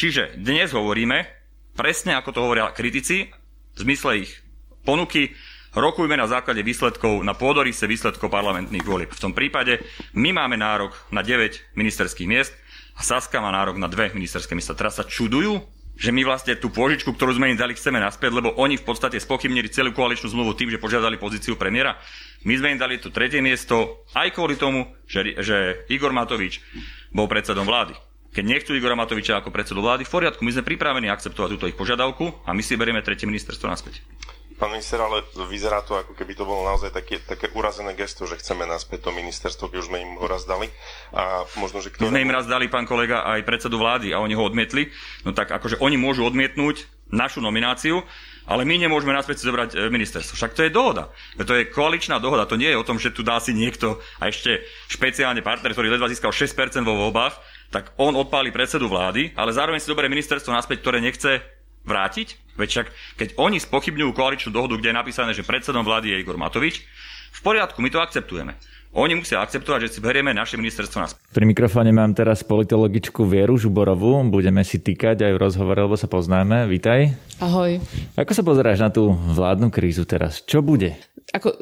Čiže 0.00 0.40
dnes 0.40 0.72
hovoríme, 0.72 1.28
presne 1.76 2.16
ako 2.16 2.32
to 2.32 2.40
hovoria 2.40 2.72
kritici, 2.72 3.28
v 3.76 3.78
zmysle 3.84 4.24
ich 4.24 4.32
ponuky, 4.80 5.36
rokujme 5.76 6.16
na 6.16 6.24
základe 6.24 6.64
výsledkov, 6.64 7.20
na 7.20 7.36
pôdorise 7.36 7.84
výsledkov 7.84 8.32
parlamentných 8.32 8.80
volieb. 8.80 9.12
V 9.12 9.20
tom 9.20 9.36
prípade 9.36 9.84
my 10.16 10.32
máme 10.32 10.56
nárok 10.56 10.96
na 11.12 11.20
9 11.20 11.76
ministerských 11.76 12.24
miest 12.32 12.56
a 12.96 13.04
Saska 13.04 13.44
má 13.44 13.52
nárok 13.52 13.76
na 13.76 13.92
dve 13.92 14.08
ministerské 14.16 14.56
miesta. 14.56 14.72
Teraz 14.72 14.96
sa 14.96 15.04
čudujú, 15.04 15.68
že 16.00 16.16
my 16.16 16.24
vlastne 16.24 16.56
tú 16.56 16.72
pôžičku, 16.72 17.12
ktorú 17.12 17.36
sme 17.36 17.52
im 17.52 17.60
dali, 17.60 17.76
chceme 17.76 18.00
naspäť, 18.00 18.40
lebo 18.40 18.56
oni 18.56 18.80
v 18.80 18.88
podstate 18.88 19.20
spochybnili 19.20 19.68
celú 19.68 19.92
koaličnú 19.92 20.32
zmluvu 20.32 20.56
tým, 20.56 20.72
že 20.72 20.80
požiadali 20.80 21.20
pozíciu 21.20 21.60
premiéra. 21.60 22.00
My 22.48 22.56
sme 22.56 22.72
im 22.72 22.80
dali 22.80 22.96
to 22.96 23.12
tretie 23.12 23.44
miesto 23.44 24.08
aj 24.16 24.32
kvôli 24.32 24.56
tomu, 24.56 24.96
že, 25.04 25.36
že 25.44 25.84
Igor 25.92 26.16
Matovič 26.16 26.64
bol 27.12 27.28
predsedom 27.28 27.68
vlády. 27.68 27.92
Keď 28.30 28.44
nechcú 28.46 28.78
Igora 28.78 28.94
Matoviča 28.94 29.42
ako 29.42 29.50
predsedu 29.50 29.82
vlády, 29.82 30.06
v 30.06 30.14
poriadku, 30.14 30.46
my 30.46 30.54
sme 30.54 30.62
pripravení 30.62 31.10
akceptovať 31.10 31.50
túto 31.58 31.66
ich 31.66 31.74
požiadavku 31.74 32.30
a 32.46 32.54
my 32.54 32.62
si 32.62 32.78
berieme 32.78 33.02
tretie 33.02 33.26
ministerstvo 33.26 33.66
naspäť. 33.66 34.06
Pán 34.54 34.70
minister, 34.76 35.00
ale 35.00 35.24
vyzerá 35.48 35.80
to, 35.82 35.96
ako 35.96 36.12
keby 36.12 36.36
to 36.36 36.44
bolo 36.44 36.62
naozaj 36.68 36.92
také, 36.92 37.18
také 37.18 37.48
urazené 37.56 37.96
gesto, 37.96 38.28
že 38.28 38.36
chceme 38.38 38.68
naspäť 38.68 39.08
to 39.08 39.10
ministerstvo, 39.10 39.72
keď 39.72 39.78
už 39.82 39.88
sme 39.88 39.98
im 40.04 40.12
ho 40.20 40.26
raz 40.28 40.44
dali. 40.44 40.68
A 41.16 41.48
možno, 41.56 41.80
že 41.80 41.90
ktoré... 41.90 42.06
My 42.06 42.12
sme 42.12 42.24
im 42.28 42.34
raz 42.36 42.44
dali, 42.44 42.68
pán 42.68 42.84
kolega, 42.84 43.24
aj 43.24 43.40
predsedu 43.48 43.80
vlády 43.80 44.12
a 44.12 44.20
oni 44.20 44.36
ho 44.36 44.44
odmietli. 44.44 44.92
No 45.24 45.32
tak 45.32 45.48
akože 45.50 45.80
oni 45.80 45.96
môžu 45.96 46.28
odmietnúť 46.28 46.86
našu 47.10 47.42
nomináciu, 47.42 48.04
ale 48.46 48.62
my 48.68 48.78
nemôžeme 48.78 49.16
naspäť 49.16 49.42
si 49.42 49.48
zobrať 49.48 49.74
e, 49.74 49.88
ministerstvo. 49.90 50.36
Však 50.36 50.52
to 50.54 50.62
je 50.66 50.70
dohoda. 50.70 51.10
To 51.40 51.54
je 51.56 51.66
koaličná 51.66 52.20
dohoda. 52.20 52.46
To 52.46 52.60
nie 52.60 52.70
je 52.70 52.78
o 52.78 52.86
tom, 52.86 53.00
že 53.00 53.10
tu 53.10 53.24
dá 53.24 53.40
si 53.40 53.56
niekto 53.56 53.98
a 54.20 54.30
ešte 54.30 54.60
špeciálne 54.92 55.42
partner, 55.42 55.72
ktorý 55.72 55.90
ledva 55.90 56.10
získal 56.10 56.36
6% 56.36 56.84
vo 56.84 57.00
voľbách, 57.00 57.34
tak 57.70 57.94
on 57.96 58.18
odpáli 58.18 58.50
predsedu 58.50 58.90
vlády, 58.90 59.30
ale 59.38 59.54
zároveň 59.54 59.78
si 59.78 59.90
zoberie 59.90 60.10
ministerstvo 60.10 60.50
naspäť, 60.50 60.82
ktoré 60.82 60.98
nechce 60.98 61.38
vrátiť? 61.86 62.58
Veď 62.58 62.68
však, 62.68 62.86
keď 63.16 63.28
oni 63.38 63.62
spochybňujú 63.62 64.10
koaličnú 64.12 64.50
dohodu, 64.52 64.76
kde 64.76 64.90
je 64.92 65.00
napísané, 65.00 65.30
že 65.32 65.46
predsedom 65.46 65.86
vlády 65.86 66.12
je 66.12 66.20
Igor 66.20 66.36
Matovič, 66.36 66.82
v 67.30 67.40
poriadku, 67.46 67.78
my 67.78 67.88
to 67.94 68.02
akceptujeme. 68.02 68.58
Oni 68.90 69.14
musia 69.14 69.38
akceptovať, 69.38 69.86
že 69.86 69.90
si 69.94 70.00
berieme 70.02 70.34
naše 70.34 70.58
ministerstvo 70.58 70.98
na 70.98 71.06
Pri 71.06 71.46
mikrofóne 71.46 71.94
mám 71.94 72.10
teraz 72.10 72.42
politologičku 72.42 73.22
Vieru 73.22 73.54
Žuborovú. 73.54 74.18
Budeme 74.26 74.66
si 74.66 74.82
týkať 74.82 75.30
aj 75.30 75.32
v 75.38 75.38
rozhovore, 75.38 75.78
lebo 75.78 75.94
sa 75.94 76.10
poznáme. 76.10 76.66
Vítaj. 76.66 77.14
Ahoj. 77.38 77.78
Ako 78.18 78.34
sa 78.34 78.42
pozeráš 78.42 78.82
na 78.82 78.90
tú 78.90 79.14
vládnu 79.14 79.70
krízu 79.70 80.02
teraz? 80.02 80.42
Čo 80.42 80.58
bude? 80.58 80.98
Ako, 81.30 81.54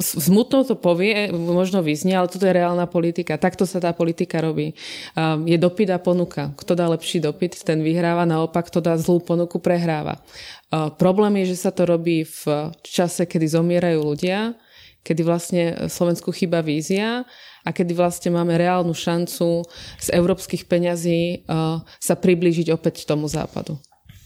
smutno 0.00 0.64
to 0.64 0.72
povie, 0.72 1.28
možno 1.28 1.84
vyznie, 1.84 2.16
ale 2.16 2.32
toto 2.32 2.48
je 2.48 2.56
reálna 2.56 2.88
politika. 2.88 3.36
Takto 3.36 3.68
sa 3.68 3.76
tá 3.76 3.92
politika 3.92 4.40
robí. 4.40 4.72
Um, 5.12 5.44
je 5.44 5.60
dopyt 5.60 5.92
a 5.92 6.00
ponuka. 6.00 6.56
Kto 6.56 6.72
dá 6.72 6.88
lepší 6.88 7.20
dopyt, 7.20 7.60
ten 7.60 7.84
vyhráva, 7.84 8.24
naopak, 8.24 8.72
kto 8.72 8.80
dá 8.80 8.96
zlú 8.96 9.20
ponuku, 9.20 9.60
prehráva. 9.60 10.24
Uh, 10.72 10.88
problém 10.88 11.44
je, 11.44 11.52
že 11.52 11.68
sa 11.68 11.76
to 11.76 11.84
robí 11.84 12.24
v 12.24 12.72
čase, 12.80 13.28
kedy 13.28 13.52
zomierajú 13.52 14.00
ľudia, 14.00 14.56
kedy 15.00 15.22
vlastne 15.24 15.62
Slovensku 15.88 16.32
chýba 16.32 16.60
vízia 16.60 17.24
a 17.64 17.70
kedy 17.72 17.92
vlastne 17.96 18.30
máme 18.32 18.56
reálnu 18.56 18.92
šancu 18.92 19.64
z 20.00 20.08
európskych 20.12 20.68
peňazí 20.68 21.44
uh, 21.44 21.80
sa 22.00 22.14
priblížiť 22.16 22.72
opäť 22.72 23.04
tomu 23.08 23.28
západu. 23.28 23.76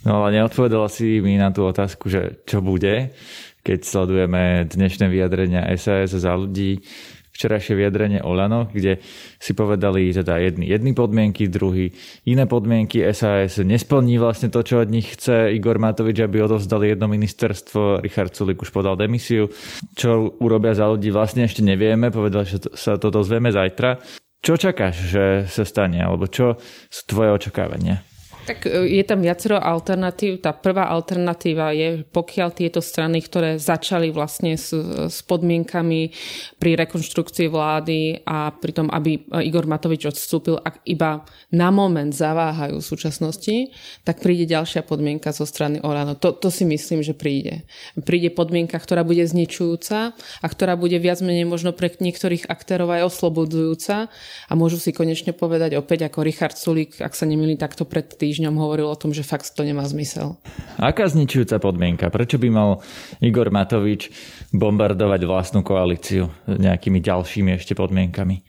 No 0.04 0.20
ale 0.20 0.36
neodpovedala 0.36 0.92
si 0.92 1.24
mi 1.24 1.40
na 1.40 1.48
tú 1.48 1.64
otázku, 1.64 2.12
že 2.12 2.44
čo 2.44 2.60
bude, 2.60 3.16
keď 3.64 3.78
sledujeme 3.80 4.68
dnešné 4.68 5.08
vyjadrenia 5.08 5.64
SAS 5.80 6.12
za 6.12 6.36
ľudí, 6.36 6.84
včerajšie 7.34 7.74
vyjadrenie 7.74 8.20
Olano, 8.22 8.70
kde 8.70 9.02
si 9.42 9.52
povedali 9.52 10.14
teda 10.14 10.38
jedny, 10.38 10.70
jedny 10.70 10.94
podmienky, 10.94 11.50
druhý 11.50 11.90
iné 12.30 12.46
podmienky. 12.46 13.02
SAS 13.10 13.58
nesplní 13.58 14.22
vlastne 14.22 14.54
to, 14.54 14.62
čo 14.62 14.86
od 14.86 14.88
nich 14.88 15.18
chce 15.18 15.50
Igor 15.50 15.82
Matovič, 15.82 16.22
aby 16.22 16.46
odovzdali 16.46 16.94
jedno 16.94 17.10
ministerstvo. 17.10 17.98
Richard 18.00 18.32
Sulik 18.38 18.62
už 18.62 18.70
podal 18.70 18.94
demisiu. 18.94 19.50
Čo 19.98 20.38
urobia 20.38 20.78
za 20.78 20.86
ľudí 20.86 21.10
vlastne 21.10 21.44
ešte 21.44 21.66
nevieme. 21.66 22.14
Povedali, 22.14 22.46
že 22.46 22.62
sa 22.78 22.94
to 22.94 23.10
dozvieme 23.10 23.50
zajtra. 23.50 23.98
Čo 24.44 24.54
čakáš, 24.54 24.94
že 25.10 25.24
sa 25.50 25.64
stane? 25.66 25.98
Alebo 26.04 26.30
čo 26.30 26.54
sú 26.86 27.02
tvoje 27.10 27.34
očakávania? 27.34 28.13
Tak 28.44 28.68
e, 28.68 29.00
je 29.00 29.04
tam 29.08 29.24
viacero 29.24 29.56
alternatív. 29.56 30.44
Tá 30.44 30.52
prvá 30.52 30.92
alternatíva 30.92 31.72
je, 31.72 32.04
pokiaľ 32.04 32.48
tieto 32.52 32.84
strany, 32.84 33.24
ktoré 33.24 33.56
začali 33.56 34.12
vlastne 34.12 34.60
s, 34.60 34.76
s 35.08 35.18
podmienkami 35.24 36.12
pri 36.60 36.76
rekonštrukcii 36.84 37.48
vlády 37.48 38.20
a 38.28 38.52
pri 38.52 38.72
tom, 38.76 38.92
aby 38.92 39.24
Igor 39.40 39.64
Matovič 39.64 40.04
odstúpil, 40.12 40.60
ak 40.60 40.84
iba 40.84 41.24
na 41.48 41.72
moment 41.72 42.12
zaváhajú 42.12 42.84
v 42.84 42.84
súčasnosti, 42.84 43.72
tak 44.04 44.20
príde 44.20 44.44
ďalšia 44.44 44.84
podmienka 44.84 45.32
zo 45.32 45.48
strany 45.48 45.80
Olano. 45.80 46.12
To, 46.20 46.36
to 46.36 46.52
si 46.52 46.68
myslím, 46.68 47.00
že 47.00 47.16
príde. 47.16 47.64
Príde 48.04 48.28
podmienka, 48.28 48.76
ktorá 48.76 49.08
bude 49.08 49.24
zničujúca 49.24 50.12
a 50.14 50.46
ktorá 50.46 50.76
bude 50.76 51.00
viac 51.00 51.24
menej 51.24 51.48
možno 51.48 51.72
pre 51.72 51.88
niektorých 51.88 52.52
aktérov 52.52 52.92
aj 52.92 53.08
oslobodzujúca 53.08 54.12
a 54.48 54.52
môžu 54.52 54.76
si 54.76 54.92
konečne 54.92 55.32
povedať 55.32 55.80
opäť 55.80 56.12
ako 56.12 56.20
Richard 56.26 56.56
Sulík, 56.60 57.00
ak 57.00 57.16
sa 57.16 57.24
nemýli 57.24 57.56
takto 57.56 57.88
pred 57.88 58.04
tým 58.12 58.33
týždňom 58.34 58.58
hovoril 58.58 58.90
o 58.90 58.98
tom, 58.98 59.14
že 59.14 59.22
fakt 59.22 59.46
to 59.54 59.62
nemá 59.62 59.86
zmysel. 59.86 60.34
Aká 60.82 61.06
zničujúca 61.06 61.62
podmienka? 61.62 62.10
Prečo 62.10 62.34
by 62.42 62.50
mal 62.50 62.82
Igor 63.22 63.54
Matovič 63.54 64.10
bombardovať 64.50 65.22
vlastnú 65.22 65.62
koalíciu 65.62 66.34
nejakými 66.50 66.98
ďalšími 66.98 67.54
ešte 67.54 67.78
podmienkami? 67.78 68.42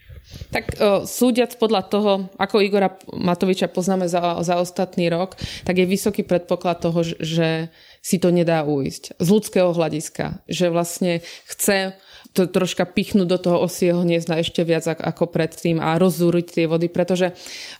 Tak 0.49 0.81
súdiac 1.05 1.53
podľa 1.61 1.85
toho, 1.85 2.11
ako 2.41 2.65
Igora 2.65 2.97
Matoviča 3.13 3.69
poznáme 3.69 4.09
za, 4.09 4.41
za 4.41 4.57
ostatný 4.57 5.13
rok, 5.13 5.37
tak 5.61 5.77
je 5.77 5.85
vysoký 5.85 6.25
predpoklad 6.25 6.81
toho, 6.81 7.05
že 7.05 7.69
si 8.01 8.17
to 8.17 8.33
nedá 8.33 8.65
uísť. 8.65 9.21
Z 9.21 9.27
ľudského 9.29 9.69
hľadiska. 9.69 10.41
Že 10.49 10.65
vlastne 10.73 11.21
chce 11.45 11.93
to 12.35 12.51
troška 12.51 12.83
pichnúť 12.83 13.27
do 13.31 13.39
toho 13.39 13.63
osieho 13.63 14.03
hniezda 14.03 14.43
ešte 14.43 14.67
viac 14.67 14.83
ako 14.91 15.31
predtým 15.31 15.79
a 15.79 15.95
rozzúriť 15.95 16.45
tie 16.51 16.65
vody, 16.67 16.91
pretože 16.91 17.31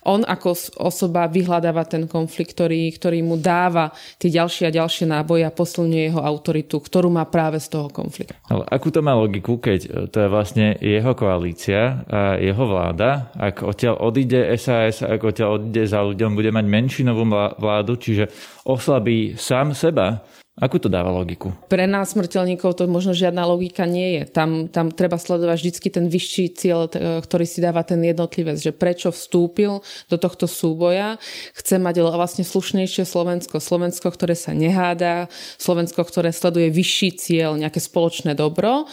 on 0.07 0.23
ako 0.23 0.79
osoba 0.79 1.27
vyhľadáva 1.27 1.83
ten 1.83 2.07
konflikt, 2.07 2.55
ktorý, 2.55 2.87
ktorý 2.95 3.19
mu 3.19 3.35
dáva 3.35 3.91
tie 4.15 4.31
ďalšie 4.31 4.71
a 4.71 4.75
ďalšie 4.75 5.11
náboje 5.11 5.43
a 5.43 5.51
posilňuje 5.51 6.03
jeho 6.07 6.21
autoritu, 6.23 6.79
ktorú 6.79 7.11
má 7.11 7.27
práve 7.27 7.59
z 7.59 7.67
toho 7.67 7.91
konfliktu. 7.91 8.31
Ale 8.47 8.63
akú 8.71 8.87
to 8.95 9.03
má 9.03 9.11
logiku, 9.11 9.59
keď 9.59 10.07
to 10.07 10.17
je 10.23 10.29
vlastne 10.31 10.79
jeho 10.79 11.11
koalícia 11.11 12.07
a 12.07 12.39
jeho 12.39 12.63
vláda, 12.63 13.35
ak 13.35 13.67
odtiaľ 13.67 13.99
odíde 13.99 14.47
SAS, 14.55 15.03
ak 15.03 15.19
odtiaľ 15.19 15.59
odíde 15.59 15.83
za 15.83 15.99
ľuďom, 15.99 16.31
bude 16.31 16.55
mať 16.55 16.65
menšinovú 16.65 17.27
vládu, 17.59 17.99
čiže 17.99 18.31
oslabí 18.63 19.35
sám 19.35 19.75
seba, 19.75 20.23
Akú 20.55 20.79
to 20.79 20.87
dáva 20.87 21.11
logiku? 21.11 21.51
Pre 21.67 21.83
nás 21.83 22.15
smrteľníkov 22.15 22.79
to 22.79 22.87
možno 22.87 23.11
žiadna 23.11 23.43
logika 23.43 23.83
nie 23.83 24.15
je. 24.15 24.23
Tam, 24.31 24.71
tam 24.71 24.87
treba 24.87 25.19
sledovať 25.19 25.59
vždy 25.59 25.71
ten 25.91 26.07
vyšší 26.07 26.45
cieľ, 26.55 26.87
ktorý 26.95 27.43
si 27.43 27.59
dáva 27.59 27.83
ten 27.83 27.99
jednotlivec, 27.99 28.55
že 28.55 28.71
prečo 28.71 29.11
vstúpil 29.11 29.83
do 30.07 30.15
tohto 30.15 30.47
súboja. 30.47 31.19
Chce 31.59 31.75
mať 31.75 31.99
vlastne 32.07 32.47
slušnejšie 32.47 33.03
Slovensko. 33.03 33.59
Slovensko, 33.59 34.07
ktoré 34.07 34.31
sa 34.31 34.55
neháda, 34.55 35.27
Slovensko, 35.59 36.07
ktoré 36.07 36.31
sleduje 36.31 36.71
vyšší 36.71 37.09
cieľ, 37.19 37.59
nejaké 37.59 37.83
spoločné 37.83 38.31
dobro. 38.31 38.87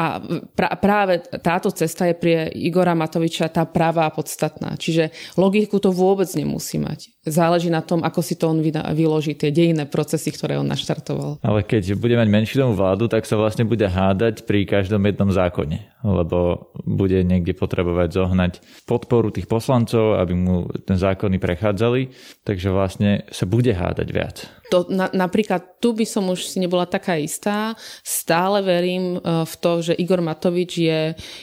A 0.00 0.16
pra, 0.56 0.72
práve 0.80 1.20
táto 1.44 1.68
cesta 1.76 2.08
je 2.08 2.16
pre 2.16 2.48
Igora 2.56 2.96
Matoviča 2.96 3.52
tá 3.52 3.68
pravá 3.68 4.08
podstatná. 4.08 4.80
Čiže 4.80 5.12
logiku 5.36 5.76
to 5.76 5.92
vôbec 5.92 6.32
nemusí 6.32 6.80
mať. 6.80 7.12
Záleží 7.22 7.70
na 7.70 7.86
tom, 7.86 8.02
ako 8.02 8.18
si 8.18 8.34
to 8.34 8.50
on 8.50 8.58
vyloží, 8.98 9.38
tie 9.38 9.54
dejinné 9.54 9.86
procesy, 9.86 10.34
ktoré 10.34 10.58
on 10.58 10.66
naštartoval. 10.66 11.38
Ale 11.38 11.62
keď 11.62 11.94
bude 11.94 12.18
mať 12.18 12.26
menšinovú 12.26 12.74
vládu, 12.74 13.06
tak 13.06 13.30
sa 13.30 13.38
vlastne 13.38 13.62
bude 13.62 13.86
hádať 13.86 14.42
pri 14.42 14.66
každom 14.66 15.06
jednom 15.06 15.30
zákone, 15.30 16.02
lebo 16.02 16.74
bude 16.82 17.22
niekde 17.22 17.54
potrebovať 17.54 18.08
zohnať 18.10 18.52
podporu 18.90 19.30
tých 19.30 19.46
poslancov, 19.46 20.18
aby 20.18 20.34
mu 20.34 20.66
ten 20.82 20.98
zákony 20.98 21.38
prechádzali, 21.38 22.10
takže 22.42 22.74
vlastne 22.74 23.22
sa 23.30 23.46
bude 23.46 23.70
hádať 23.70 24.08
viac. 24.10 24.36
To, 24.74 24.88
na, 24.90 25.06
napríklad 25.12 25.78
tu 25.78 25.92
by 25.92 26.02
som 26.08 26.26
už 26.26 26.48
si 26.48 26.58
nebola 26.58 26.88
taká 26.88 27.20
istá. 27.20 27.76
Stále 28.00 28.64
verím 28.64 29.20
e, 29.20 29.46
v 29.46 29.54
to, 29.60 29.84
že 29.84 29.94
Igor 30.00 30.24
Matovič 30.24 30.80
je, 30.80 31.00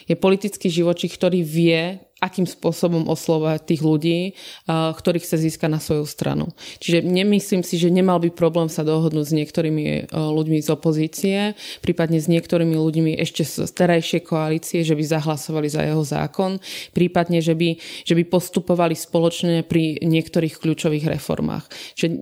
je 0.09 0.15
politický 0.17 0.65
živočík, 0.67 1.13
ktorý 1.13 1.45
vie, 1.45 2.08
akým 2.19 2.43
spôsobom 2.43 3.07
oslovať 3.07 3.63
tých 3.63 3.81
ľudí, 3.81 4.19
ktorých 4.67 5.23
chce 5.23 5.37
získať 5.49 5.69
na 5.71 5.79
svoju 5.79 6.03
stranu. 6.03 6.51
Čiže 6.83 7.03
nemyslím 7.03 7.63
si, 7.63 7.79
že 7.79 7.87
nemal 7.91 8.19
by 8.19 8.31
problém 8.35 8.67
sa 8.67 8.83
dohodnúť 8.83 9.25
s 9.31 9.33
niektorými 9.35 10.11
ľuďmi 10.11 10.59
z 10.59 10.69
opozície, 10.69 11.37
prípadne 11.79 12.19
s 12.19 12.27
niektorými 12.27 12.75
ľuďmi 12.75 13.11
ešte 13.23 13.47
z 13.47 13.71
terajšej 13.71 14.21
koalície, 14.27 14.83
že 14.83 14.95
by 14.99 15.03
zahlasovali 15.03 15.67
za 15.71 15.81
jeho 15.87 16.03
zákon, 16.03 16.59
prípadne, 16.91 17.39
že 17.39 17.55
by, 17.55 17.79
že 18.03 18.13
by 18.19 18.23
postupovali 18.27 18.93
spoločne 18.93 19.63
pri 19.63 20.03
niektorých 20.03 20.59
kľúčových 20.59 21.07
reformách. 21.07 21.65
Čiže 21.95 22.07
e, 22.11 22.19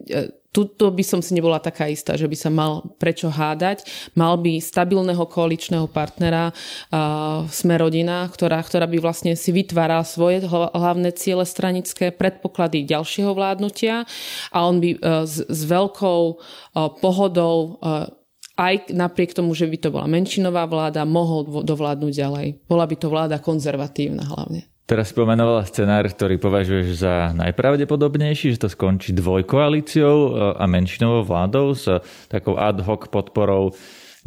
tuto 0.58 0.90
by 0.90 1.06
som 1.06 1.22
si 1.22 1.38
nebola 1.38 1.62
taká 1.62 1.86
istá, 1.86 2.18
že 2.18 2.26
by 2.26 2.34
sa 2.34 2.50
mal 2.50 2.82
prečo 2.98 3.30
hádať. 3.30 3.86
Mal 4.18 4.42
by 4.42 4.58
stabilného 4.58 5.22
koaličného 5.30 5.86
partnera 5.86 6.50
uh, 6.50 7.46
Sme 7.54 7.78
rodina, 7.78 8.26
ktorá, 8.26 8.66
ktorá 8.66 8.90
by 8.90 8.98
vlastne 8.98 9.38
si 9.38 9.54
vytvárala 9.54 10.02
svoje 10.02 10.42
hlavné 10.50 11.14
ciele 11.14 11.46
stranické, 11.46 12.10
predpoklady 12.10 12.90
ďalšieho 12.90 13.38
vládnutia 13.38 14.10
a 14.50 14.58
on 14.66 14.82
by 14.82 14.98
uh, 14.98 15.30
s, 15.30 15.46
s 15.46 15.62
veľkou 15.70 16.22
uh, 16.34 16.90
pohodou 16.98 17.78
uh, 17.78 18.10
aj 18.58 18.90
napriek 18.90 19.38
tomu, 19.38 19.54
že 19.54 19.70
by 19.70 19.78
to 19.78 19.94
bola 19.94 20.10
menšinová 20.10 20.66
vláda, 20.66 21.06
mohol 21.06 21.46
dovládnuť 21.62 22.14
ďalej. 22.18 22.48
Bola 22.66 22.90
by 22.90 22.96
to 22.98 23.14
vláda 23.14 23.38
konzervatívna 23.38 24.26
hlavne. 24.26 24.66
Teraz 24.88 25.12
spomenovala 25.12 25.68
scenár, 25.68 26.08
ktorý 26.08 26.40
považuješ 26.40 26.88
za 27.04 27.36
najpravdepodobnejší, 27.36 28.56
že 28.56 28.64
to 28.64 28.70
skončí 28.72 29.12
dvojkoalíciou 29.12 30.16
e, 30.16 30.30
a 30.56 30.64
menšinovou 30.64 31.28
vládou 31.28 31.76
s 31.76 31.92
takou 32.32 32.56
ad 32.56 32.80
hoc 32.88 33.12
podporou 33.12 33.76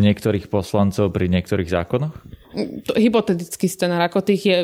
niektorých 0.00 0.48
poslancov 0.48 1.12
pri 1.12 1.28
niektorých 1.28 1.68
zákonoch? 1.68 2.16
hypotetický 2.98 3.70
scenár, 3.70 4.10
ako 4.10 4.26
tých 4.26 4.42
je 4.42 4.58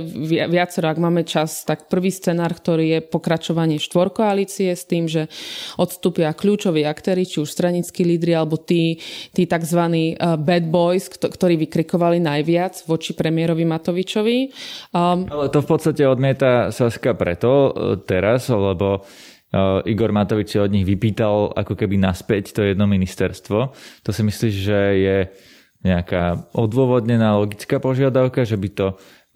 viacero, 0.51 0.91
ak 0.91 0.99
máme 0.99 1.23
čas, 1.23 1.63
tak 1.63 1.87
prvý 1.87 2.11
scenár, 2.11 2.51
ktorý 2.51 2.99
je 2.99 3.01
pokračovanie 3.07 3.79
štvorkoalície 3.79 4.75
s 4.75 4.83
tým, 4.91 5.07
že 5.07 5.31
odstúpia 5.79 6.35
kľúčoví 6.35 6.83
aktéry, 6.83 7.23
či 7.23 7.39
už 7.39 7.47
stranickí 7.47 8.03
lídry, 8.03 8.35
alebo 8.35 8.59
tí, 8.59 8.99
tí 9.31 9.47
tzv. 9.47 9.83
Eh, 9.87 10.15
bad 10.19 10.67
boys, 10.67 11.07
ktorí 11.11 11.55
vykrikovali 11.67 12.19
najviac 12.19 12.83
voči 12.91 13.15
premiérovi 13.15 13.63
Matovičovi. 13.63 14.51
Um, 14.91 15.31
Ale 15.31 15.47
to 15.55 15.63
v 15.63 15.69
podstate 15.71 16.03
odmieta 16.03 16.75
Saska 16.75 17.15
preto 17.15 17.71
eh, 17.71 18.03
teraz, 18.03 18.51
lebo 18.51 19.07
Igor 19.87 20.11
Matovič 20.11 20.55
si 20.55 20.59
od 20.59 20.75
nich 20.75 20.83
vypýtal 20.83 21.55
ako 21.55 21.79
keby 21.79 21.97
naspäť 22.03 22.51
to 22.57 22.67
jedno 22.67 22.91
ministerstvo. 22.91 23.59
To 24.03 24.11
si 24.11 24.23
myslíš, 24.27 24.55
že 24.55 24.81
je 24.99 25.19
nejaká 25.87 26.51
odôvodnená 26.51 27.39
logická 27.39 27.79
požiadavka, 27.79 28.43
že 28.43 28.59
by 28.59 28.69
to 28.75 28.87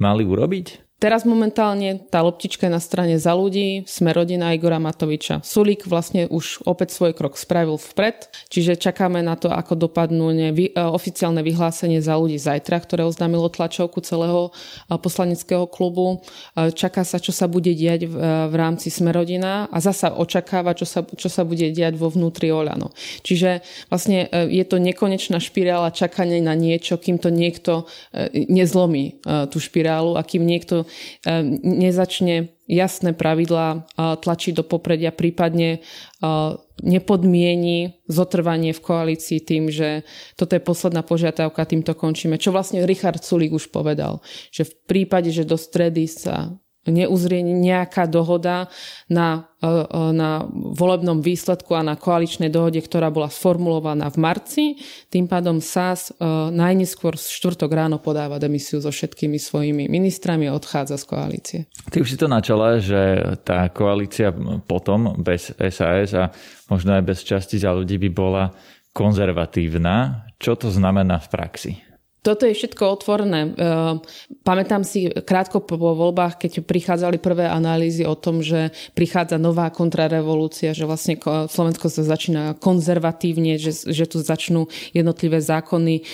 mali 0.03 0.27
urobiť? 0.27 0.90
Teraz 1.01 1.25
momentálne 1.25 1.97
tá 2.13 2.21
loptička 2.21 2.69
je 2.69 2.77
na 2.77 2.83
strane 2.83 3.17
za 3.17 3.33
ľudí, 3.33 3.89
sme 3.89 4.13
rodina 4.13 4.53
Igora 4.53 4.77
Matoviča. 4.77 5.41
Sulík 5.41 5.89
vlastne 5.89 6.29
už 6.29 6.61
opäť 6.69 6.93
svoj 6.93 7.17
krok 7.17 7.41
spravil 7.41 7.81
vpred, 7.81 8.29
čiže 8.53 8.77
čakáme 8.77 9.25
na 9.25 9.33
to, 9.33 9.49
ako 9.49 9.81
dopadnú 9.81 10.29
nevy, 10.29 10.69
e, 10.69 10.73
oficiálne 10.77 11.41
vyhlásenie 11.41 12.05
za 12.05 12.21
ľudí 12.21 12.37
zajtra, 12.37 12.85
ktoré 12.85 13.09
oznámilo 13.09 13.49
tlačovku 13.49 14.05
celého 14.05 14.53
e, 14.53 15.01
poslaneckého 15.01 15.65
klubu. 15.73 16.21
E, 16.53 16.69
čaká 16.77 17.01
sa, 17.01 17.17
čo 17.17 17.33
sa 17.33 17.49
bude 17.49 17.73
diať 17.73 18.05
v, 18.05 18.21
v 18.53 18.55
rámci 18.61 18.93
Smerodina 18.93 19.73
a 19.73 19.81
zasa 19.81 20.13
očakáva, 20.13 20.77
čo 20.77 20.85
sa, 20.85 21.01
čo 21.01 21.33
sa 21.33 21.49
bude 21.49 21.73
diať 21.73 21.97
vo 21.97 22.13
vnútri 22.13 22.53
Oľano. 22.53 22.93
Čiže 23.25 23.65
vlastne 23.89 24.29
je 24.53 24.65
to 24.69 24.77
nekonečná 24.77 25.41
špirála 25.41 25.97
čakania 25.97 26.45
na 26.45 26.53
niečo, 26.53 27.01
kým 27.01 27.17
to 27.17 27.33
niekto 27.33 27.89
nezlomí 28.37 29.25
tú 29.49 29.57
špirálu 29.57 30.21
a 30.21 30.23
kým 30.27 30.45
niekto 30.45 30.90
nezačne 31.65 32.55
jasné 32.71 33.11
pravidlá 33.13 33.91
tlačiť 33.97 34.53
do 34.55 34.65
popredia, 34.65 35.11
prípadne 35.11 35.83
nepodmieni 36.81 38.01
zotrvanie 38.09 38.73
v 38.73 38.81
koalícii 38.81 39.45
tým, 39.45 39.69
že 39.69 40.07
toto 40.39 40.57
je 40.57 40.63
posledná 40.65 41.05
požiadavka, 41.05 41.69
týmto 41.69 41.93
končíme. 41.93 42.41
Čo 42.41 42.57
vlastne 42.57 42.89
Richard 42.89 43.21
Sulík 43.21 43.53
už 43.53 43.69
povedal, 43.69 44.25
že 44.49 44.65
v 44.65 44.73
prípade, 44.89 45.29
že 45.29 45.45
do 45.45 45.61
stredy 45.61 46.09
sa 46.09 46.57
neuzrie 46.91 47.41
nejaká 47.43 48.05
dohoda 48.05 48.69
na, 49.09 49.51
e, 49.63 49.67
e, 49.67 49.99
na 50.15 50.45
volebnom 50.53 51.23
výsledku 51.23 51.75
a 51.75 51.87
na 51.87 51.95
koaličnej 51.95 52.51
dohode, 52.51 52.83
ktorá 52.83 53.09
bola 53.09 53.31
sformulovaná 53.33 54.11
v 54.11 54.19
marci. 54.19 54.65
Tým 55.09 55.31
pádom 55.31 55.63
SAS 55.63 56.11
e, 56.11 56.27
najneskôr 56.51 57.17
štvrtok 57.17 57.71
ráno 57.71 57.97
podáva 58.03 58.37
demisiu 58.43 58.83
so 58.83 58.91
všetkými 58.91 59.39
svojimi 59.39 59.87
ministrami 59.87 60.51
a 60.51 60.57
odchádza 60.57 60.99
z 60.99 61.05
koalície. 61.07 61.59
Ty 61.91 61.97
už 62.03 62.09
si 62.15 62.19
to 62.19 62.31
načala, 62.31 62.83
že 62.83 63.23
tá 63.43 63.71
koalícia 63.71 64.31
potom 64.67 65.19
bez 65.19 65.55
SAS 65.57 66.15
a 66.15 66.31
možno 66.71 66.95
aj 66.99 67.03
bez 67.03 67.23
časti 67.27 67.59
za 67.59 67.75
ľudí 67.75 67.99
by 67.99 68.11
bola 68.13 68.45
konzervatívna. 68.91 70.27
Čo 70.41 70.57
to 70.57 70.69
znamená 70.73 71.21
v 71.23 71.29
praxi? 71.31 71.90
Toto 72.21 72.45
je 72.45 72.53
všetko 72.53 73.01
otvorené. 73.01 73.49
Ehm, 73.49 74.05
pamätám 74.45 74.85
si 74.85 75.09
krátko 75.09 75.65
po 75.65 75.81
voľbách, 75.81 76.37
keď 76.37 76.61
prichádzali 76.69 77.17
prvé 77.17 77.49
analýzy 77.49 78.05
o 78.05 78.13
tom, 78.13 78.45
že 78.45 78.77
prichádza 78.93 79.41
nová 79.41 79.73
kontrarevolúcia, 79.73 80.77
že 80.77 80.85
vlastne 80.85 81.17
Slovensko 81.49 81.89
sa 81.89 82.05
začína 82.05 82.61
konzervatívne, 82.61 83.57
že, 83.57 83.73
že 83.73 84.05
tu 84.05 84.21
začnú 84.21 84.69
jednotlivé 84.93 85.41
zákony 85.41 86.05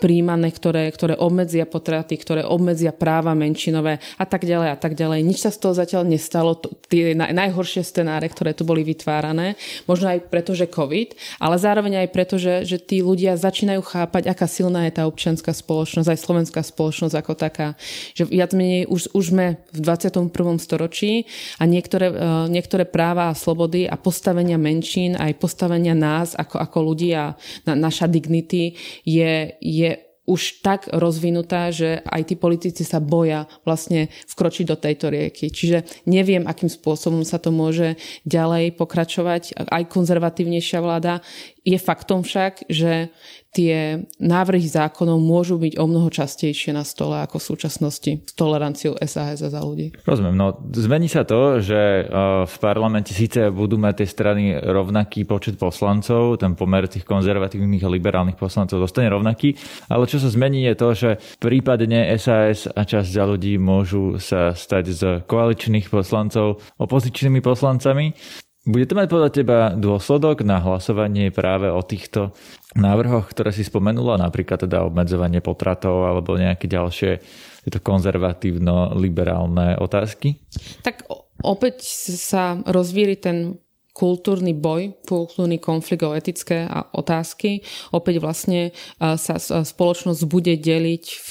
príjmané, 0.00 0.48
ktoré, 0.48 0.88
ktoré 0.88 1.12
obmedzia 1.20 1.68
potraty, 1.68 2.16
ktoré 2.16 2.40
obmedzia 2.48 2.96
práva 2.96 3.36
menšinové 3.36 4.00
a 4.16 4.24
tak 4.24 4.48
ďalej 4.48 4.68
a 4.72 4.78
tak 4.80 4.96
ďalej. 4.96 5.20
Nič 5.28 5.44
sa 5.44 5.52
z 5.52 5.60
toho 5.60 5.76
zatiaľ 5.76 6.08
nestalo. 6.08 6.56
Tie 6.88 7.12
najhoršie 7.12 7.84
scenáre, 7.84 8.32
ktoré 8.32 8.56
tu 8.56 8.64
boli 8.64 8.80
vytvárané, 8.80 9.60
možno 9.84 10.08
aj 10.08 10.24
preto, 10.32 10.56
že 10.56 10.72
COVID, 10.72 11.12
ale 11.36 11.56
zároveň 11.60 12.00
aj 12.00 12.08
preto, 12.16 12.40
že, 12.40 12.64
že 12.64 12.80
tí 12.80 13.04
ľudia 13.04 13.36
začínajú 13.36 13.84
chápať, 13.84 14.32
aká 14.32 14.48
silná 14.48 14.88
je 14.88 14.96
tá 14.96 15.04
občanská 15.04 15.33
občianská 15.34 15.50
spoločnosť, 15.50 16.08
aj 16.14 16.22
slovenská 16.22 16.60
spoločnosť 16.62 17.14
ako 17.18 17.32
taká. 17.34 17.74
Že 18.14 18.30
viac 18.30 18.54
menej 18.54 18.86
už, 18.86 19.10
už 19.10 19.24
sme 19.34 19.58
v 19.74 19.78
21. 19.82 20.30
storočí 20.62 21.26
a 21.58 21.66
niektoré, 21.66 22.14
e, 22.14 22.14
niektoré 22.54 22.86
práva 22.86 23.34
a 23.34 23.38
slobody 23.38 23.90
a 23.90 23.98
postavenia 23.98 24.54
menšín, 24.54 25.18
aj 25.18 25.34
postavenia 25.42 25.98
nás 25.98 26.38
ako, 26.38 26.62
ako 26.62 26.78
ľudí 26.86 27.10
a 27.18 27.34
na, 27.66 27.74
naša 27.74 28.06
dignity 28.06 28.78
je, 29.02 29.58
je 29.58 29.90
už 30.24 30.64
tak 30.64 30.88
rozvinutá, 30.88 31.68
že 31.68 32.00
aj 32.00 32.32
tí 32.32 32.34
politici 32.40 32.80
sa 32.80 32.96
boja 32.96 33.44
vlastne 33.68 34.08
vkročiť 34.32 34.64
do 34.64 34.76
tejto 34.80 35.12
rieky. 35.12 35.52
Čiže 35.52 36.08
neviem, 36.08 36.48
akým 36.48 36.72
spôsobom 36.72 37.20
sa 37.28 37.36
to 37.36 37.52
môže 37.52 38.00
ďalej 38.24 38.72
pokračovať. 38.80 39.68
Aj 39.68 39.84
konzervatívnejšia 39.84 40.80
vláda. 40.80 41.20
Je 41.64 41.80
faktom 41.80 42.20
však, 42.20 42.68
že 42.68 43.08
tie 43.54 44.02
návrhy 44.18 44.66
zákonov 44.66 45.22
môžu 45.22 45.56
byť 45.62 45.78
o 45.78 45.86
mnoho 45.86 46.10
častejšie 46.10 46.74
na 46.74 46.82
stole 46.82 47.22
ako 47.22 47.38
v 47.38 47.48
súčasnosti 47.54 48.12
s 48.26 48.32
toleranciou 48.34 48.98
SAS 49.06 49.40
a 49.40 49.48
za 49.48 49.62
ľudí. 49.62 49.94
Rozumiem, 50.02 50.34
no 50.34 50.58
zmení 50.74 51.06
sa 51.06 51.22
to, 51.22 51.62
že 51.62 52.02
e, 52.02 52.04
v 52.44 52.56
parlamente 52.58 53.14
síce 53.14 53.54
budú 53.54 53.78
mať 53.78 54.02
tie 54.02 54.08
strany 54.10 54.42
rovnaký 54.58 55.22
počet 55.22 55.54
poslancov, 55.54 56.42
ten 56.42 56.58
pomer 56.58 56.90
tých 56.90 57.06
konzervatívnych 57.06 57.86
a 57.86 57.88
liberálnych 57.94 58.36
poslancov 58.36 58.82
zostane 58.82 59.06
rovnaký, 59.08 59.54
ale 59.86 60.10
čo 60.10 60.18
sa 60.18 60.28
zmení 60.28 60.66
je 60.66 60.74
to, 60.74 60.88
že 60.92 61.10
prípadne 61.38 62.10
SAS 62.18 62.66
a 62.66 62.82
časť 62.82 63.08
za 63.08 63.24
ľudí 63.24 63.54
môžu 63.56 64.18
sa 64.18 64.50
stať 64.50 64.84
z 64.90 65.02
koaličných 65.30 65.86
poslancov 65.88 66.58
opozičnými 66.82 67.38
poslancami. 67.38 68.18
Bude 68.64 68.88
to 68.88 68.96
mať 68.96 69.12
podľa 69.12 69.30
teba 69.30 69.58
dôsledok 69.76 70.40
na 70.40 70.56
hlasovanie 70.56 71.28
práve 71.28 71.68
o 71.68 71.84
týchto 71.84 72.32
návrhoch, 72.72 73.28
ktoré 73.28 73.52
si 73.52 73.60
spomenula, 73.60 74.16
napríklad 74.16 74.64
teda 74.64 74.88
obmedzovanie 74.88 75.44
potratov 75.44 76.08
alebo 76.08 76.40
nejaké 76.40 76.64
ďalšie 76.64 77.20
tieto 77.68 77.80
konzervatívno-liberálne 77.84 79.76
otázky? 79.76 80.40
Tak 80.80 81.04
opäť 81.44 81.84
sa 82.16 82.56
rozvíri 82.64 83.20
ten 83.20 83.60
kultúrny 83.94 84.58
boj, 84.58 84.90
kultúrny 85.06 85.62
konflikt 85.62 86.02
o 86.02 86.18
etické 86.18 86.66
otázky. 86.90 87.62
Opäť 87.94 88.18
vlastne 88.18 88.74
sa 88.98 89.38
spoločnosť 89.38 90.22
bude 90.26 90.58
deliť 90.58 91.04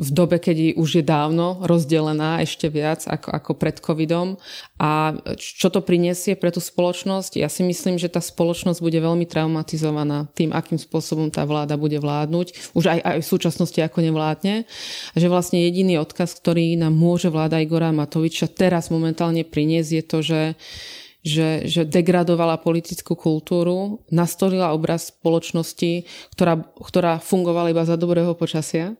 v 0.00 0.10
dobe, 0.16 0.40
keď 0.40 0.80
už 0.80 1.00
je 1.00 1.04
dávno 1.04 1.60
rozdelená 1.60 2.40
ešte 2.40 2.72
viac 2.72 3.04
ako, 3.04 3.28
ako 3.36 3.50
pred 3.60 3.76
covidom. 3.84 4.40
A 4.80 5.12
čo 5.36 5.68
to 5.68 5.84
prinesie 5.84 6.40
pre 6.40 6.48
tú 6.48 6.64
spoločnosť? 6.64 7.36
Ja 7.36 7.52
si 7.52 7.60
myslím, 7.60 8.00
že 8.00 8.08
tá 8.08 8.24
spoločnosť 8.24 8.80
bude 8.80 8.96
veľmi 8.96 9.28
traumatizovaná 9.28 10.32
tým, 10.32 10.56
akým 10.56 10.80
spôsobom 10.80 11.28
tá 11.28 11.44
vláda 11.44 11.76
bude 11.76 12.00
vládnuť. 12.00 12.72
Už 12.72 12.84
aj, 12.88 12.98
aj 13.04 13.18
v 13.20 13.28
súčasnosti 13.28 13.76
ako 13.76 14.00
nevládne. 14.00 14.64
A 15.12 15.16
že 15.20 15.28
vlastne 15.28 15.60
jediný 15.60 16.00
odkaz, 16.00 16.32
ktorý 16.40 16.80
nám 16.80 16.96
môže 16.96 17.28
vláda 17.28 17.60
Igora 17.60 17.92
Matoviča 17.92 18.48
teraz 18.48 18.88
momentálne 18.88 19.44
priniesť, 19.44 19.90
je 19.92 20.04
to, 20.08 20.18
že 20.24 20.40
že, 21.20 21.68
že 21.68 21.84
degradovala 21.84 22.56
politickú 22.64 23.12
kultúru, 23.12 24.00
nastolila 24.08 24.72
obraz 24.72 25.12
spoločnosti, 25.12 26.08
ktorá, 26.32 26.64
ktorá 26.80 27.20
fungovala 27.20 27.76
iba 27.76 27.84
za 27.84 28.00
dobrého 28.00 28.32
počasia 28.32 28.96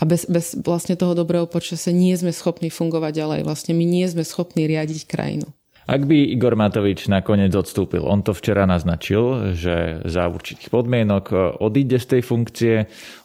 a 0.00 0.02
bez, 0.08 0.24
bez 0.24 0.56
vlastne 0.60 0.96
toho 0.96 1.12
dobrého 1.12 1.44
počasia 1.44 1.92
nie 1.92 2.16
sme 2.16 2.32
schopní 2.32 2.72
fungovať 2.72 3.12
ďalej. 3.12 3.40
Vlastne 3.44 3.72
my 3.76 3.84
nie 3.84 4.06
sme 4.08 4.24
schopní 4.24 4.64
riadiť 4.64 5.04
krajinu. 5.04 5.48
Ak 5.82 6.06
by 6.06 6.14
Igor 6.14 6.54
Matovič 6.54 7.10
nakoniec 7.10 7.50
odstúpil, 7.58 8.06
on 8.06 8.22
to 8.22 8.30
včera 8.30 8.70
naznačil, 8.70 9.50
že 9.58 9.98
za 10.06 10.30
určitých 10.30 10.70
podmienok 10.70 11.58
odíde 11.58 11.98
z 11.98 12.06
tej 12.06 12.22
funkcie, 12.22 12.74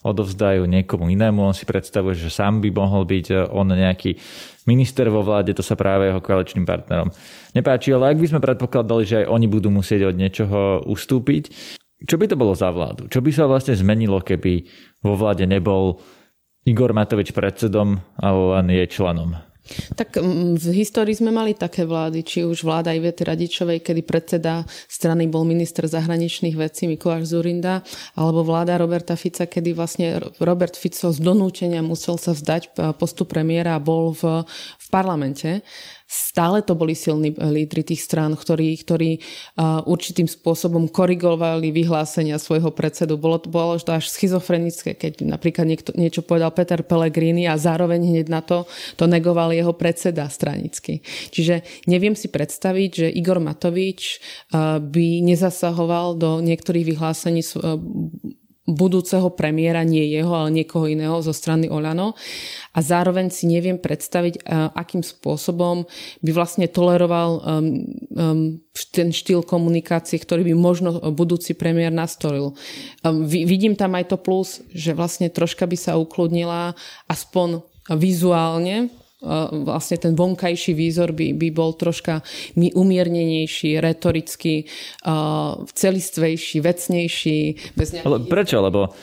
odovzdajú 0.02 0.66
niekomu 0.66 1.06
inému, 1.06 1.38
on 1.38 1.54
si 1.54 1.70
predstavuje, 1.70 2.18
že 2.18 2.34
sám 2.34 2.66
by 2.66 2.74
mohol 2.74 3.06
byť 3.06 3.54
on 3.54 3.78
nejaký 3.78 4.18
minister 4.66 5.06
vo 5.14 5.22
vláde, 5.22 5.54
to 5.54 5.62
sa 5.62 5.78
práve 5.78 6.10
jeho 6.10 6.18
koaličným 6.18 6.66
partnerom 6.66 7.14
nepáči, 7.58 7.90
ale 7.90 8.14
ak 8.14 8.22
by 8.22 8.28
sme 8.30 8.46
predpokladali, 8.46 9.04
že 9.06 9.16
aj 9.26 9.34
oni 9.34 9.48
budú 9.50 9.74
musieť 9.74 10.14
od 10.14 10.16
niečoho 10.16 10.60
ustúpiť, 10.86 11.50
čo 11.98 12.14
by 12.22 12.30
to 12.30 12.38
bolo 12.38 12.54
za 12.54 12.70
vládu? 12.70 13.10
Čo 13.10 13.26
by 13.26 13.32
sa 13.34 13.50
vlastne 13.50 13.74
zmenilo, 13.74 14.22
keby 14.22 14.70
vo 15.02 15.18
vláde 15.18 15.50
nebol 15.50 15.98
Igor 16.68 16.92
Matovič 16.92 17.32
predsedom, 17.32 18.04
ale 18.20 18.42
len 18.60 18.68
jej 18.76 18.88
členom? 18.92 19.40
Tak 19.96 20.20
v 20.56 20.68
histórii 20.72 21.12
sme 21.12 21.32
mali 21.32 21.52
také 21.52 21.84
vlády, 21.84 22.24
či 22.24 22.48
už 22.48 22.64
vláda 22.64 22.96
Ivety 22.96 23.28
Radičovej, 23.28 23.84
kedy 23.84 24.02
predseda 24.08 24.64
strany 24.88 25.28
bol 25.28 25.44
minister 25.44 25.84
zahraničných 25.84 26.56
vecí 26.56 26.88
Mikuláš 26.88 27.36
Zurinda, 27.36 27.84
alebo 28.16 28.48
vláda 28.48 28.80
Roberta 28.80 29.20
Fica, 29.20 29.44
kedy 29.44 29.76
vlastne 29.76 30.24
Robert 30.40 30.80
Fico 30.80 31.12
z 31.12 31.20
donútenia 31.20 31.84
musel 31.84 32.16
sa 32.16 32.32
vzdať 32.32 32.96
postu 32.96 33.28
premiéra 33.28 33.76
a 33.76 33.84
bol 33.84 34.16
v, 34.16 34.48
v 34.88 34.90
parlamente 34.90 35.68
stále 36.08 36.64
to 36.64 36.72
boli 36.72 36.96
silní 36.96 37.36
lídry 37.36 37.84
tých 37.84 38.08
strán, 38.08 38.32
ktorí, 38.40 38.80
ktorí 38.80 39.20
uh, 39.20 39.84
určitým 39.84 40.24
spôsobom 40.24 40.88
korigovali 40.88 41.76
vyhlásenia 41.76 42.40
svojho 42.40 42.72
predsedu. 42.72 43.20
Bolo, 43.20 43.44
bolo 43.44 43.76
to 43.76 43.92
až 43.92 44.08
schizofrenické, 44.08 44.96
keď 44.96 45.28
napríklad 45.28 45.68
niekto, 45.68 45.92
niečo 46.00 46.24
povedal 46.24 46.56
Peter 46.56 46.80
Pellegrini 46.80 47.44
a 47.52 47.60
zároveň 47.60 48.16
hneď 48.16 48.28
na 48.32 48.40
to 48.40 48.64
to 48.96 49.04
negoval 49.04 49.52
jeho 49.52 49.76
predseda 49.76 50.32
stranicky. 50.32 51.04
Čiže 51.36 51.68
neviem 51.92 52.16
si 52.16 52.32
predstaviť, 52.32 52.90
že 52.96 53.08
Igor 53.12 53.44
Matovič 53.44 54.24
uh, 54.56 54.80
by 54.80 55.20
nezasahoval 55.28 56.16
do 56.16 56.40
niektorých 56.40 56.96
vyhlásení 56.96 57.44
uh, 57.44 57.76
budúceho 58.68 59.32
premiéra, 59.32 59.88
nie 59.88 60.04
jeho, 60.12 60.36
ale 60.36 60.52
niekoho 60.52 60.92
iného 60.92 61.16
zo 61.24 61.32
strany 61.32 61.72
Olano. 61.72 62.14
A 62.76 62.84
zároveň 62.84 63.32
si 63.32 63.48
neviem 63.48 63.80
predstaviť, 63.80 64.44
uh, 64.44 64.76
akým 64.76 65.02
spôsobom 65.02 65.88
by 66.20 66.32
vlastne 66.36 66.68
toleroval 66.68 67.30
um, 67.40 67.42
um, 68.12 68.40
ten 68.92 69.16
štýl 69.16 69.42
komunikácie, 69.48 70.20
ktorý 70.20 70.52
by 70.52 70.54
možno 70.54 71.00
budúci 71.16 71.56
premiér 71.56 71.96
nastolil. 71.96 72.54
Um, 73.08 73.24
vidím 73.26 73.80
tam 73.80 73.96
aj 73.96 74.12
to 74.12 74.18
plus, 74.20 74.62
že 74.76 74.92
vlastne 74.92 75.32
troška 75.32 75.64
by 75.64 75.78
sa 75.80 75.96
ukludnila 75.96 76.76
aspoň 77.08 77.64
vizuálne 77.96 78.92
vlastne 79.66 79.98
ten 79.98 80.14
vonkajší 80.14 80.78
výzor 80.78 81.10
by, 81.10 81.34
by 81.34 81.50
bol 81.50 81.74
troška 81.74 82.22
umiernenejší, 82.54 83.82
retoricky, 83.82 84.70
uh, 85.10 85.66
celistvejší, 85.74 86.62
vecnejší. 86.62 87.40
Bez 87.74 87.98
nejakých... 87.98 88.06
Ale 88.06 88.18
prečo? 88.30 88.62
Lebo 88.62 88.94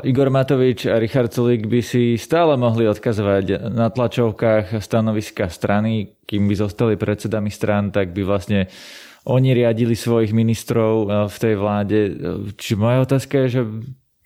Igor 0.00 0.32
Matovič 0.32 0.88
a 0.88 0.96
Richard 0.96 1.28
Sulik 1.36 1.68
by 1.68 1.80
si 1.84 2.16
stále 2.16 2.56
mohli 2.56 2.88
odkazovať 2.88 3.68
na 3.68 3.92
tlačovkách 3.92 4.80
stanoviska 4.80 5.52
strany, 5.52 6.16
kým 6.24 6.48
by 6.48 6.54
zostali 6.56 6.94
predsedami 6.96 7.52
strán, 7.52 7.92
tak 7.92 8.16
by 8.16 8.24
vlastne 8.24 8.64
oni 9.28 9.52
riadili 9.52 9.92
svojich 9.92 10.32
ministrov 10.32 11.28
v 11.28 11.36
tej 11.36 11.54
vláde. 11.60 11.98
Či 12.56 12.80
moja 12.80 13.04
otázka 13.04 13.44
je, 13.44 13.60
že 13.60 13.62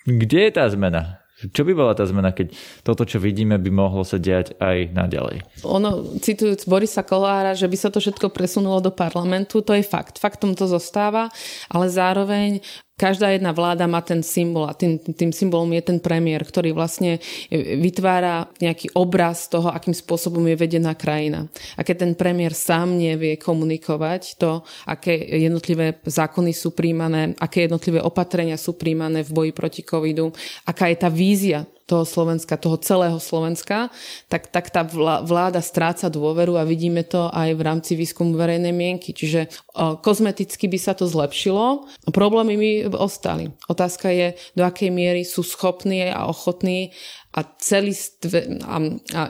kde 0.07 0.41
je 0.47 0.53
tá 0.55 0.71
zmena? 0.71 1.24
Čo 1.51 1.63
by 1.67 1.73
bola 1.75 1.93
tá 1.93 2.07
zmena, 2.09 2.33
keď 2.33 2.55
toto, 2.87 3.05
čo 3.05 3.21
vidíme, 3.21 3.61
by 3.61 3.71
mohlo 3.73 4.07
sa 4.07 4.17
diať 4.17 4.57
aj 4.63 4.95
naďalej? 4.95 5.45
Ono, 5.67 6.21
citujúc 6.23 6.65
Borisa 6.71 7.03
Kolára, 7.03 7.53
že 7.53 7.69
by 7.69 7.77
sa 7.77 7.89
to 7.91 7.99
všetko 8.01 8.31
presunulo 8.31 8.81
do 8.81 8.93
parlamentu, 8.95 9.61
to 9.61 9.75
je 9.77 9.85
fakt. 9.85 10.17
Faktom 10.23 10.57
to 10.57 10.65
zostáva, 10.71 11.29
ale 11.69 11.87
zároveň 11.91 12.65
každá 12.95 13.35
jedna 13.35 13.51
vláda 13.51 13.91
má 13.91 13.99
ten 14.01 14.23
symbol 14.23 14.71
a 14.71 14.75
tým, 14.75 14.99
tým 14.99 15.35
symbolom 15.35 15.71
je 15.75 15.83
ten 15.83 15.99
premiér, 15.99 16.47
ktorý 16.47 16.71
vlastne 16.71 17.19
vytvára 17.55 18.47
nejaký 18.63 18.95
obraz 18.95 19.51
toho, 19.51 19.71
akým 19.71 19.95
spôsobom 19.95 20.47
je 20.47 20.57
vedená 20.57 20.95
krajina. 20.95 21.51
A 21.75 21.83
keď 21.83 22.07
ten 22.07 22.13
premiér 22.15 22.55
sám 22.55 22.95
nevie 22.95 23.35
komunikovať 23.35 24.39
to, 24.39 24.63
aké 24.87 25.11
jednotlivé 25.19 25.99
zákony 26.07 26.55
sú 26.55 26.71
príjmané, 26.71 27.35
aké 27.43 27.67
jednotlivé 27.67 27.99
opatrenia 27.99 28.55
sú 28.55 28.79
príjmané 28.79 29.27
v 29.27 29.35
boji 29.35 29.51
proti 29.51 29.83
covidu, 29.83 30.31
aká 30.63 30.87
je 30.87 30.97
tá 30.97 31.11
vízia 31.11 31.67
toho 31.85 32.09
Slovenska, 32.09 32.57
toho 32.57 32.81
celého 32.81 33.21
Slovenska, 33.21 33.93
tak, 34.33 34.49
tak 34.49 34.73
tá 34.73 34.81
vláda 35.21 35.61
stráca 35.61 36.09
dôveru 36.09 36.57
a 36.57 36.65
vidíme 36.65 37.05
to 37.05 37.29
aj 37.29 37.53
v 37.53 37.61
rámci 37.61 37.93
výskumu 37.93 38.41
verejnej 38.41 38.73
mienky. 38.73 39.13
Čiže 39.13 39.53
o, 39.77 40.01
kozmeticky 40.01 40.65
by 40.65 40.79
sa 40.81 40.97
to 40.97 41.05
zlepšilo, 41.05 41.85
problémy 42.09 42.57
by 42.57 42.71
ostali. 42.97 43.53
Otázka 43.69 44.09
je, 44.09 44.33
do 44.57 44.65
akej 44.65 44.89
miery 44.89 45.29
sú 45.29 45.45
schopní 45.45 46.09
a 46.09 46.25
ochotní 46.25 46.97
a 47.37 47.45
celistve 47.61 48.65
a, 48.65 48.77
a, 49.13 49.23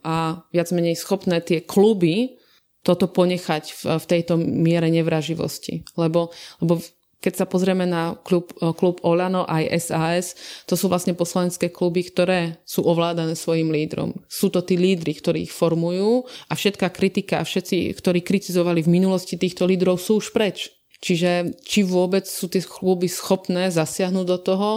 a 0.00 0.16
viac 0.48 0.68
menej 0.72 0.96
schopné 0.96 1.44
tie 1.44 1.60
kluby 1.60 2.40
toto 2.86 3.10
ponechať 3.10 3.64
v, 3.74 3.80
v 4.00 4.04
tejto 4.08 4.40
miere 4.40 4.88
nevraživosti. 4.88 5.84
Lebo, 5.98 6.32
lebo 6.64 6.80
keď 7.18 7.32
sa 7.34 7.46
pozrieme 7.50 7.82
na 7.82 8.14
klub, 8.14 8.54
e, 8.62 8.70
klub 8.74 9.02
Olano 9.02 9.42
aj 9.42 9.74
SAS, 9.82 10.38
to 10.70 10.78
sú 10.78 10.86
vlastne 10.86 11.18
poslanecké 11.18 11.70
kluby, 11.70 12.06
ktoré 12.06 12.62
sú 12.62 12.86
ovládané 12.86 13.34
svojim 13.34 13.74
lídrom. 13.74 14.14
Sú 14.30 14.54
to 14.54 14.62
tí 14.62 14.78
lídry, 14.78 15.18
ktorí 15.18 15.50
ich 15.50 15.54
formujú 15.54 16.26
a 16.46 16.52
všetká 16.54 16.94
kritika 16.94 17.42
a 17.42 17.48
všetci, 17.48 17.98
ktorí 17.98 18.22
kritizovali 18.22 18.86
v 18.86 18.92
minulosti 18.92 19.34
týchto 19.34 19.66
lídrov, 19.66 19.98
sú 19.98 20.22
už 20.22 20.30
preč. 20.30 20.70
Čiže 20.98 21.62
či 21.62 21.86
vôbec 21.86 22.26
sú 22.26 22.50
tie 22.50 22.58
kluby 22.58 23.06
schopné 23.06 23.70
zasiahnuť 23.70 24.26
do 24.26 24.38
toho 24.42 24.70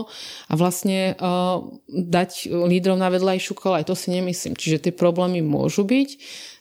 a 0.46 0.54
vlastne 0.54 1.18
uh, 1.18 1.66
dať 1.90 2.46
lídrov 2.46 3.02
na 3.02 3.10
vedľajšiu 3.10 3.58
kolaj, 3.58 3.90
to 3.90 3.98
si 3.98 4.14
nemyslím. 4.14 4.54
Čiže 4.54 4.86
tie 4.86 4.94
problémy 4.94 5.42
môžu 5.42 5.82
byť. 5.82 6.10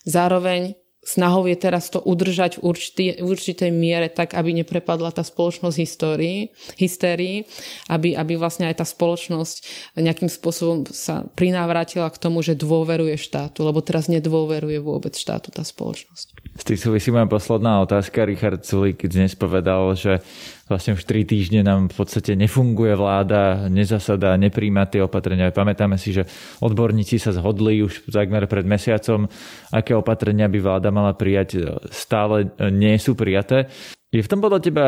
Zároveň 0.09 0.80
snahou 1.11 1.45
je 1.51 1.59
teraz 1.59 1.91
to 1.91 1.99
udržať 1.99 2.59
v, 2.59 2.71
určitý, 2.71 3.05
v 3.19 3.27
určitej 3.27 3.71
miere 3.75 4.07
tak, 4.07 4.39
aby 4.39 4.55
neprepadla 4.63 5.11
tá 5.11 5.27
spoločnosť 5.27 5.77
histórii, 5.77 6.39
hystérii, 6.79 7.45
aby, 7.91 8.15
aby 8.15 8.39
vlastne 8.39 8.71
aj 8.71 8.81
tá 8.81 8.87
spoločnosť 8.87 9.57
nejakým 9.99 10.31
spôsobom 10.31 10.87
sa 10.89 11.27
prinávrátila 11.35 12.09
k 12.09 12.21
tomu, 12.23 12.41
že 12.41 12.55
dôveruje 12.57 13.19
štátu, 13.19 13.67
lebo 13.67 13.83
teraz 13.83 14.07
nedôveruje 14.07 14.79
vôbec 14.79 15.13
štátu 15.19 15.51
tá 15.51 15.67
spoločnosť. 15.67 16.40
S 16.51 16.67
tým 16.67 16.77
súvisí 16.77 17.09
moja 17.15 17.31
posledná 17.31 17.79
otázka. 17.81 18.27
Richard 18.27 18.67
Sulik 18.67 19.07
dnes 19.07 19.39
povedal, 19.39 19.95
že 19.95 20.19
vlastne 20.67 20.99
už 20.99 21.07
tri 21.07 21.23
týždne 21.23 21.63
nám 21.63 21.89
v 21.89 21.95
podstate 21.95 22.35
nefunguje 22.35 22.99
vláda, 22.99 23.71
nezasadá, 23.71 24.35
nepríjma 24.35 24.91
tie 24.91 25.01
opatrenia. 25.01 25.55
Pamätáme 25.55 25.95
si, 25.95 26.11
že 26.11 26.27
odborníci 26.59 27.23
sa 27.23 27.31
zhodli 27.31 27.81
už 27.87 28.11
takmer 28.11 28.51
pred 28.51 28.67
mesiacom, 28.67 29.31
aké 29.71 29.95
opatrenia 29.95 30.51
by 30.51 30.59
vláda 30.59 30.91
mala 30.91 31.15
prijať, 31.15 31.81
stále 31.95 32.51
nie 32.75 32.99
sú 32.99 33.15
prijaté. 33.15 33.71
Je 34.11 34.19
v 34.19 34.31
tom 34.31 34.43
podľa 34.43 34.61
teba 34.61 34.87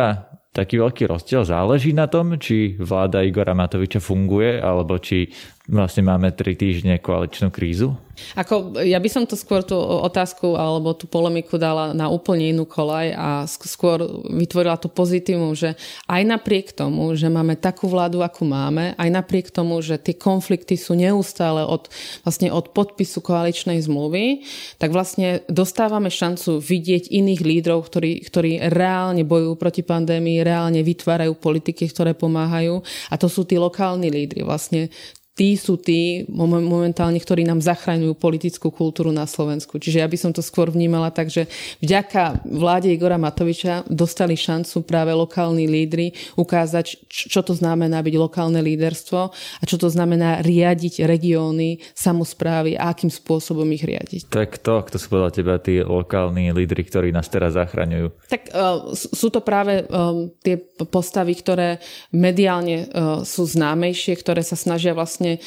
taký 0.50 0.82
veľký 0.82 1.08
rozdiel? 1.08 1.46
Záleží 1.46 1.94
na 1.94 2.10
tom, 2.10 2.36
či 2.42 2.74
vláda 2.74 3.22
Igora 3.22 3.54
Matoviča 3.54 4.02
funguje, 4.02 4.58
alebo 4.58 4.98
či 4.98 5.30
vlastne 5.70 6.02
máme 6.02 6.34
tri 6.34 6.58
týždne 6.58 6.98
koaličnú 6.98 7.54
krízu? 7.54 7.94
Ako, 8.36 8.76
ja 8.84 9.00
by 9.00 9.08
som 9.08 9.24
to 9.24 9.38
skôr 9.38 9.64
tú 9.64 9.74
otázku 9.78 10.54
alebo 10.54 10.92
tú 10.92 11.08
polemiku 11.08 11.56
dala 11.56 11.96
na 11.96 12.12
úplne 12.12 12.52
inú 12.52 12.68
kolaj 12.68 13.08
a 13.16 13.28
skôr 13.48 14.04
vytvorila 14.28 14.76
to 14.76 14.92
pozitívum, 14.92 15.56
že 15.56 15.74
aj 16.06 16.22
napriek 16.28 16.76
tomu, 16.76 17.16
že 17.16 17.32
máme 17.32 17.56
takú 17.56 17.88
vládu, 17.88 18.20
akú 18.20 18.44
máme, 18.44 18.92
aj 19.00 19.08
napriek 19.08 19.48
tomu, 19.48 19.80
že 19.80 19.96
tie 19.96 20.14
konflikty 20.14 20.76
sú 20.76 20.92
neustále 20.92 21.64
od, 21.64 21.88
vlastne 22.22 22.52
od 22.52 22.70
podpisu 22.76 23.24
koaličnej 23.24 23.80
zmluvy, 23.80 24.44
tak 24.76 24.92
vlastne 24.92 25.42
dostávame 25.48 26.12
šancu 26.12 26.60
vidieť 26.60 27.08
iných 27.08 27.42
lídrov, 27.42 27.88
ktorí, 27.88 28.22
ktorí 28.28 28.68
reálne 28.70 29.24
bojujú 29.24 29.56
proti 29.56 29.82
pandémii, 29.82 30.44
reálne 30.44 30.84
vytvárajú 30.84 31.32
politiky, 31.40 31.88
ktoré 31.88 32.12
pomáhajú 32.12 32.84
a 33.08 33.14
to 33.16 33.26
sú 33.26 33.48
tí 33.48 33.56
lokálni 33.56 34.12
lídry. 34.12 34.44
Vlastne 34.44 34.92
tí 35.32 35.56
sú 35.56 35.80
tí 35.80 36.28
momentálne, 36.28 37.16
ktorí 37.16 37.48
nám 37.48 37.64
zachraňujú 37.64 38.12
politickú 38.20 38.68
kultúru 38.68 39.16
na 39.16 39.24
Slovensku. 39.24 39.80
Čiže 39.80 40.04
ja 40.04 40.08
by 40.08 40.16
som 40.20 40.32
to 40.32 40.44
skôr 40.44 40.68
vnímala 40.68 41.08
tak, 41.08 41.32
že 41.32 41.48
vďaka 41.80 42.44
vláde 42.44 42.92
Igora 42.92 43.16
Matoviča 43.16 43.88
dostali 43.88 44.36
šancu 44.36 44.84
práve 44.84 45.16
lokálni 45.16 45.64
lídry 45.64 46.12
ukázať, 46.36 47.08
čo 47.08 47.40
to 47.40 47.56
znamená 47.56 48.04
byť 48.04 48.14
lokálne 48.20 48.60
líderstvo 48.60 49.20
a 49.32 49.62
čo 49.64 49.80
to 49.80 49.88
znamená 49.88 50.44
riadiť 50.44 51.08
regióny, 51.08 51.80
samozprávy 51.96 52.76
a 52.76 52.92
akým 52.92 53.08
spôsobom 53.08 53.64
ich 53.72 53.88
riadiť. 53.88 54.28
Tak 54.28 54.60
to, 54.60 54.84
kto 54.84 54.96
sú 55.00 55.06
podľa 55.16 55.30
teba 55.32 55.56
tí 55.56 55.80
lokálni 55.80 56.52
lídry, 56.52 56.84
ktorí 56.84 57.08
nás 57.08 57.32
teraz 57.32 57.56
zachraňujú? 57.56 58.28
Tak 58.28 58.42
uh, 58.52 58.92
sú 58.92 59.32
to 59.32 59.40
práve 59.40 59.88
uh, 59.88 60.28
tie 60.44 60.60
postavy, 60.92 61.32
ktoré 61.32 61.80
mediálne 62.12 62.84
uh, 62.92 63.24
sú 63.24 63.48
známejšie, 63.48 64.12
ktoré 64.20 64.44
sa 64.44 64.60
snažia 64.60 64.92
vlastne 64.92 65.21
vlastne 65.22 65.38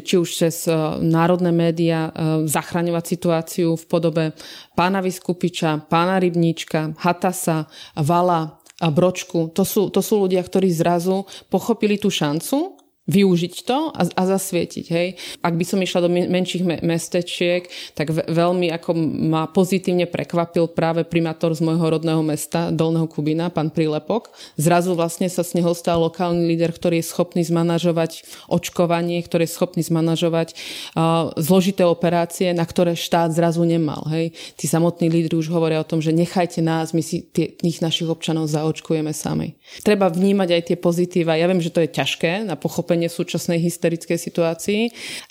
či, 0.00 0.14
už 0.16 0.28
cez 0.32 0.64
národné 1.04 1.52
médiá 1.52 2.10
zachraňovať 2.48 3.04
situáciu 3.04 3.76
v 3.76 3.84
podobe 3.84 4.24
pána 4.72 5.04
Vyskupiča, 5.04 5.84
pána 5.86 6.16
Rybníčka, 6.16 6.96
Hatasa, 6.96 7.68
Vala, 8.00 8.56
a 8.78 8.94
Bročku. 8.94 9.50
To 9.58 9.66
sú, 9.66 9.90
to 9.90 9.98
sú 9.98 10.22
ľudia, 10.22 10.38
ktorí 10.38 10.70
zrazu 10.70 11.26
pochopili 11.50 11.98
tú 11.98 12.14
šancu 12.14 12.77
využiť 13.08 13.54
to 13.64 13.88
a, 13.88 14.02
a 14.04 14.22
zasvietiť. 14.28 14.86
Hej. 14.92 15.08
Ak 15.40 15.56
by 15.56 15.64
som 15.64 15.80
išla 15.80 16.04
do 16.04 16.10
menších 16.12 16.62
me- 16.62 16.82
mestečiek, 16.84 17.64
tak 17.96 18.12
ve- 18.12 18.28
veľmi 18.28 18.68
ako 18.76 18.92
ma 19.32 19.48
pozitívne 19.48 20.04
prekvapil 20.04 20.68
práve 20.76 21.08
primátor 21.08 21.56
z 21.56 21.64
môjho 21.64 21.98
rodného 21.98 22.20
mesta, 22.20 22.68
Dolného 22.68 23.08
Kubina, 23.08 23.48
pán 23.48 23.72
Prilepok. 23.72 24.28
Zrazu 24.60 24.92
vlastne 24.92 25.32
sa 25.32 25.40
z 25.40 25.56
neho 25.56 25.72
stal 25.72 26.04
lokálny 26.04 26.44
líder, 26.44 26.76
ktorý 26.76 27.00
je 27.00 27.08
schopný 27.08 27.40
zmanažovať 27.48 28.28
očkovanie, 28.52 29.24
ktorý 29.24 29.48
je 29.48 29.56
schopný 29.56 29.80
zmanažovať 29.80 30.52
uh, 30.52 31.32
zložité 31.40 31.88
operácie, 31.88 32.52
na 32.52 32.68
ktoré 32.68 32.92
štát 32.92 33.32
zrazu 33.32 33.64
nemal. 33.64 34.04
Hej. 34.12 34.36
Tí 34.60 34.68
samotní 34.68 35.08
lídry 35.08 35.40
už 35.40 35.48
hovoria 35.48 35.80
o 35.80 35.88
tom, 35.88 36.04
že 36.04 36.12
nechajte 36.12 36.60
nás, 36.60 36.92
my 36.92 37.00
si 37.00 37.24
tie, 37.24 37.48
tých 37.56 37.80
našich 37.80 38.10
občanov 38.10 38.52
zaočkujeme 38.52 39.16
sami. 39.16 39.56
Treba 39.80 40.12
vnímať 40.12 40.48
aj 40.52 40.62
tie 40.68 40.76
pozitíva. 40.76 41.38
Ja 41.38 41.46
viem, 41.46 41.62
že 41.62 41.72
to 41.72 41.80
je 41.80 41.88
ťažké 41.88 42.42
na 42.44 42.58
pochopenie 42.58 42.97
riešenie 42.98 43.06
súčasnej 43.08 43.58
hysterickej 43.62 44.18
situácii, 44.18 44.82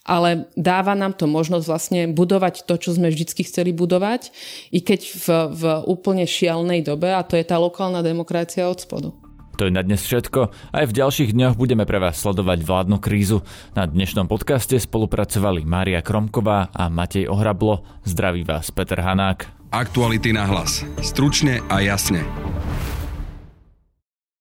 ale 0.07 0.47
dáva 0.55 0.95
nám 0.95 1.19
to 1.19 1.27
možnosť 1.27 1.65
vlastne 1.67 2.01
budovať 2.15 2.63
to, 2.63 2.79
čo 2.79 2.95
sme 2.95 3.11
vždy 3.11 3.43
chceli 3.43 3.75
budovať, 3.75 4.31
i 4.71 4.79
keď 4.79 5.01
v, 5.03 5.27
v 5.51 5.63
úplne 5.83 6.23
šialnej 6.23 6.87
dobe, 6.87 7.11
a 7.11 7.21
to 7.27 7.35
je 7.35 7.43
tá 7.43 7.59
lokálna 7.59 7.99
demokracia 7.99 8.63
od 8.71 8.79
spodu. 8.79 9.09
To 9.57 9.65
je 9.65 9.73
na 9.73 9.81
dnes 9.81 9.97
všetko. 10.05 10.53
Aj 10.69 10.85
v 10.85 10.93
ďalších 10.93 11.33
dňoch 11.33 11.57
budeme 11.57 11.81
pre 11.89 11.97
vás 11.97 12.21
sledovať 12.21 12.61
vládnu 12.61 13.01
krízu. 13.01 13.41
Na 13.73 13.89
dnešnom 13.89 14.29
podcaste 14.29 14.77
spolupracovali 14.77 15.65
Mária 15.65 16.05
Kromková 16.05 16.69
a 16.69 16.93
Matej 16.93 17.25
Ohrablo. 17.25 17.81
Zdraví 18.05 18.45
vás 18.45 18.69
Peter 18.69 19.01
Hanák. 19.01 19.49
Aktuality 19.73 20.29
na 20.29 20.45
hlas. 20.45 20.85
Stručne 21.01 21.65
a 21.73 21.81
jasne. 21.81 22.21